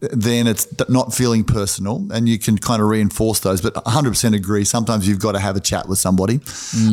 then 0.00 0.46
it's 0.46 0.66
not 0.88 1.12
feeling 1.12 1.44
personal 1.44 2.06
and 2.12 2.28
you 2.28 2.38
can 2.38 2.56
kind 2.56 2.80
of 2.80 2.88
reinforce 2.88 3.40
those. 3.40 3.60
But 3.60 3.74
100% 3.74 4.34
agree. 4.34 4.64
Sometimes 4.64 5.06
you've 5.06 5.18
got 5.18 5.32
to 5.32 5.40
have 5.40 5.56
a 5.56 5.60
chat 5.60 5.88
with 5.88 5.98
somebody. 5.98 6.40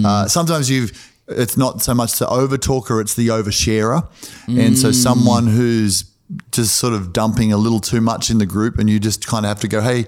Uh, 0.04 0.28
sometimes 0.28 0.70
you've, 0.70 0.92
it's 1.28 1.56
not 1.58 1.82
so 1.82 1.94
much 1.94 2.18
the 2.20 2.28
over 2.28 2.58
talker, 2.58 3.00
it's 3.00 3.13
the 3.13 3.28
oversharer. 3.30 4.08
And 4.48 4.78
so 4.78 4.92
someone 4.92 5.48
who's 5.48 6.04
just 6.52 6.76
sort 6.76 6.94
of 6.94 7.13
dumping 7.13 7.54
a 7.54 7.58
little 7.58 7.80
too 7.80 8.02
much 8.02 8.30
in 8.30 8.38
the 8.38 8.46
group 8.46 8.78
and 8.78 8.90
you 8.90 9.00
just 9.00 9.26
kind 9.26 9.46
of 9.46 9.50
have 9.50 9.60
to 9.62 9.68
go, 9.68 9.82
hey, 9.82 10.06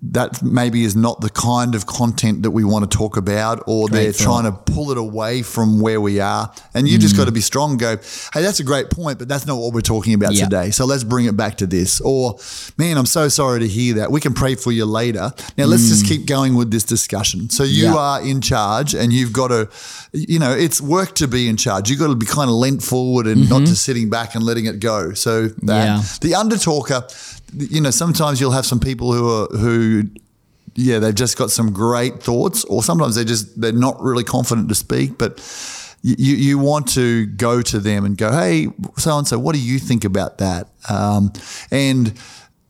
that 0.00 0.42
maybe 0.42 0.84
is 0.84 0.94
not 0.94 1.20
the 1.20 1.28
kind 1.30 1.74
of 1.74 1.86
content 1.86 2.44
that 2.44 2.52
we 2.52 2.62
want 2.62 2.88
to 2.88 2.96
talk 2.96 3.16
about, 3.16 3.64
or 3.66 3.88
Great 3.88 4.02
they're 4.02 4.12
thought. 4.12 4.42
trying 4.42 4.44
to 4.44 4.72
pull 4.72 4.92
it 4.92 4.98
away 4.98 5.42
from 5.42 5.80
where 5.80 6.00
we 6.00 6.20
are. 6.20 6.52
And 6.72 6.86
you 6.86 6.98
just 6.98 7.14
mm. 7.14 7.18
got 7.18 7.24
to 7.24 7.32
be 7.32 7.40
strong 7.40 7.72
and 7.72 7.80
go, 7.80 7.96
hey, 8.32 8.40
that's 8.40 8.60
a 8.60 8.64
great 8.64 8.90
point, 8.90 9.18
but 9.18 9.26
that's 9.26 9.44
not 9.44 9.56
what 9.56 9.74
we're 9.74 9.80
talking 9.80 10.14
about 10.14 10.34
Yeah. 10.34 10.44
today. 10.44 10.70
So 10.70 10.84
let's 10.84 11.02
bring 11.02 11.26
it 11.26 11.36
back 11.36 11.56
to 11.56 11.66
this. 11.66 12.00
Or, 12.00 12.38
man, 12.76 12.96
I'm 12.96 13.06
so 13.06 13.26
sorry 13.28 13.58
to 13.58 13.66
hear 13.66 13.94
that. 13.94 14.12
We 14.12 14.20
can 14.20 14.34
pray 14.34 14.54
for 14.54 14.70
you 14.70 14.84
later. 14.84 15.32
Now 15.56 15.64
let's 15.64 15.88
just 15.88 16.04
mm. 16.04 16.08
keep 16.08 16.26
going 16.26 16.54
with 16.54 16.70
this 16.70 16.84
discussion. 16.84 17.50
So 17.50 17.64
you 17.64 17.86
Yeah. 17.86 17.96
are 17.96 18.22
in 18.22 18.40
charge 18.40 18.94
and 18.94 19.12
you've 19.12 19.32
got 19.32 19.48
to, 19.48 19.68
you 20.12 20.38
know, 20.38 20.52
it's 20.52 20.80
work 20.80 21.16
to 21.16 21.26
be 21.26 21.48
in 21.48 21.56
charge. 21.56 21.90
You've 21.90 21.98
got 21.98 22.06
to 22.06 22.14
be 22.14 22.26
kind 22.26 22.48
of 22.48 22.54
leant 22.54 22.84
forward 22.84 23.26
and 23.26 23.48
not 23.48 23.56
mm-hmm. 23.56 23.64
just 23.64 23.82
sitting 23.82 24.10
back 24.10 24.36
and 24.36 24.44
letting 24.44 24.66
it 24.66 24.78
go. 24.78 25.12
So 25.14 25.48
that 25.48 25.84
Yeah. 25.84 26.02
the 26.20 26.34
undertalker, 26.34 27.02
you 27.54 27.80
know, 27.80 27.90
sometimes 27.90 28.40
you'll 28.40 28.52
have 28.52 28.66
some 28.66 28.80
people 28.80 29.12
who 29.12 29.28
are 29.28 29.46
who, 29.58 30.04
yeah, 30.74 30.98
they've 30.98 31.14
just 31.14 31.36
got 31.36 31.50
some 31.50 31.72
great 31.72 32.22
thoughts, 32.22 32.64
or 32.64 32.82
sometimes 32.82 33.14
they 33.16 33.24
just 33.24 33.60
they're 33.60 33.72
not 33.72 34.00
really 34.00 34.24
confident 34.24 34.68
to 34.68 34.74
speak, 34.74 35.18
but. 35.18 35.40
You, 36.00 36.36
you 36.36 36.58
want 36.60 36.86
to 36.94 37.26
go 37.26 37.60
to 37.60 37.80
them 37.80 38.04
and 38.04 38.16
go, 38.16 38.30
hey, 38.30 38.68
so 38.98 39.18
and 39.18 39.26
so, 39.26 39.36
what 39.36 39.56
do 39.56 39.60
you 39.60 39.80
think 39.80 40.04
about 40.04 40.38
that? 40.38 40.68
Um, 40.88 41.32
and 41.72 42.14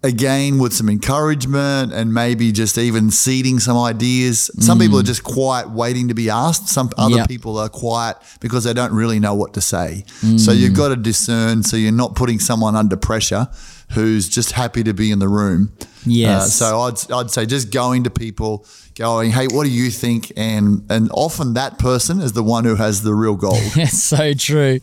again, 0.02 0.58
with 0.58 0.72
some 0.72 0.88
encouragement 0.88 1.92
and 1.92 2.14
maybe 2.14 2.52
just 2.52 2.78
even 2.78 3.10
seeding 3.10 3.58
some 3.58 3.76
ideas. 3.76 4.50
Some 4.60 4.78
people 4.78 4.98
are 4.98 5.02
just 5.02 5.24
quiet, 5.24 5.68
waiting 5.70 6.08
to 6.08 6.14
be 6.14 6.30
asked. 6.30 6.68
Some 6.68 6.88
other 6.96 7.16
Yep. 7.16 7.28
people 7.28 7.58
are 7.58 7.68
quiet 7.68 8.16
because 8.40 8.64
they 8.64 8.72
don't 8.72 8.94
really 8.94 9.20
know 9.20 9.34
what 9.34 9.52
to 9.54 9.60
say. 9.60 10.04
So 10.38 10.50
you've 10.52 10.74
got 10.74 10.88
to 10.88 10.96
discern 10.96 11.62
so 11.64 11.76
you're 11.76 11.92
not 11.92 12.14
putting 12.14 12.38
someone 12.38 12.76
under 12.76 12.96
pressure 12.96 13.48
who's 13.92 14.28
just 14.28 14.52
happy 14.52 14.82
to 14.84 14.92
be 14.92 15.10
in 15.10 15.18
the 15.18 15.28
room. 15.28 15.72
Yes. 16.04 16.60
Uh, 16.60 16.90
so 16.90 17.12
I'd, 17.14 17.20
I'd 17.20 17.30
say 17.30 17.46
just 17.46 17.70
going 17.70 18.04
to 18.04 18.10
people, 18.10 18.64
going, 18.94 19.30
hey, 19.30 19.46
what 19.46 19.64
do 19.64 19.70
you 19.70 19.90
think? 19.90 20.32
And 20.36 20.84
and 20.90 21.10
often 21.12 21.54
that 21.54 21.78
person 21.78 22.20
is 22.20 22.32
the 22.32 22.42
one 22.42 22.64
who 22.64 22.76
has 22.76 23.02
the 23.02 23.14
real 23.14 23.36
gold. 23.36 23.58
It's 23.76 24.02
so 24.02 24.34
true. 24.34 24.80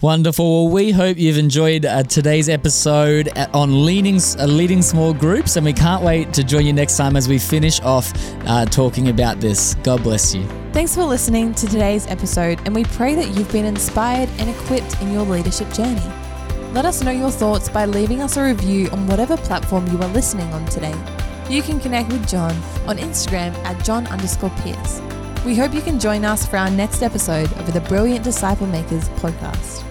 Wonderful. 0.00 0.64
Well, 0.64 0.72
we 0.72 0.92
hope 0.92 1.18
you've 1.18 1.38
enjoyed 1.38 1.84
uh, 1.84 2.02
today's 2.04 2.48
episode 2.48 3.28
uh, 3.36 3.48
on 3.52 3.84
leading, 3.84 4.18
uh, 4.38 4.46
leading 4.46 4.82
small 4.82 5.12
groups, 5.12 5.56
and 5.56 5.64
we 5.64 5.72
can't 5.72 6.02
wait 6.02 6.32
to 6.34 6.44
join 6.44 6.64
you 6.66 6.72
next 6.72 6.96
time 6.96 7.16
as 7.16 7.28
we 7.28 7.38
finish 7.38 7.80
off 7.80 8.12
uh, 8.46 8.64
talking 8.66 9.08
about 9.08 9.40
this. 9.40 9.74
God 9.82 10.02
bless 10.02 10.34
you. 10.34 10.46
Thanks 10.72 10.94
for 10.94 11.04
listening 11.04 11.54
to 11.54 11.66
today's 11.66 12.06
episode, 12.06 12.60
and 12.64 12.74
we 12.74 12.84
pray 12.84 13.14
that 13.14 13.28
you've 13.28 13.50
been 13.52 13.66
inspired 13.66 14.28
and 14.38 14.48
equipped 14.48 15.00
in 15.02 15.12
your 15.12 15.24
leadership 15.24 15.70
journey. 15.72 16.19
Let 16.72 16.84
us 16.84 17.02
know 17.02 17.10
your 17.10 17.32
thoughts 17.32 17.68
by 17.68 17.84
leaving 17.84 18.20
us 18.20 18.36
a 18.36 18.44
review 18.44 18.88
on 18.90 19.08
whatever 19.08 19.36
platform 19.36 19.88
you 19.88 20.00
are 20.00 20.08
listening 20.08 20.46
on 20.52 20.64
today. 20.66 20.94
You 21.48 21.62
can 21.62 21.80
connect 21.80 22.12
with 22.12 22.28
John 22.28 22.54
on 22.86 22.96
Instagram 22.98 23.52
at 23.64 23.84
John 23.84 24.06
underscore 24.06 24.52
Pierce. 24.62 25.00
We 25.44 25.56
hope 25.56 25.74
you 25.74 25.80
can 25.80 25.98
join 25.98 26.24
us 26.24 26.46
for 26.46 26.58
our 26.58 26.70
next 26.70 27.02
episode 27.02 27.52
of 27.54 27.72
the 27.72 27.80
Brilliant 27.80 28.22
Disciple 28.22 28.68
Makers 28.68 29.08
podcast. 29.18 29.89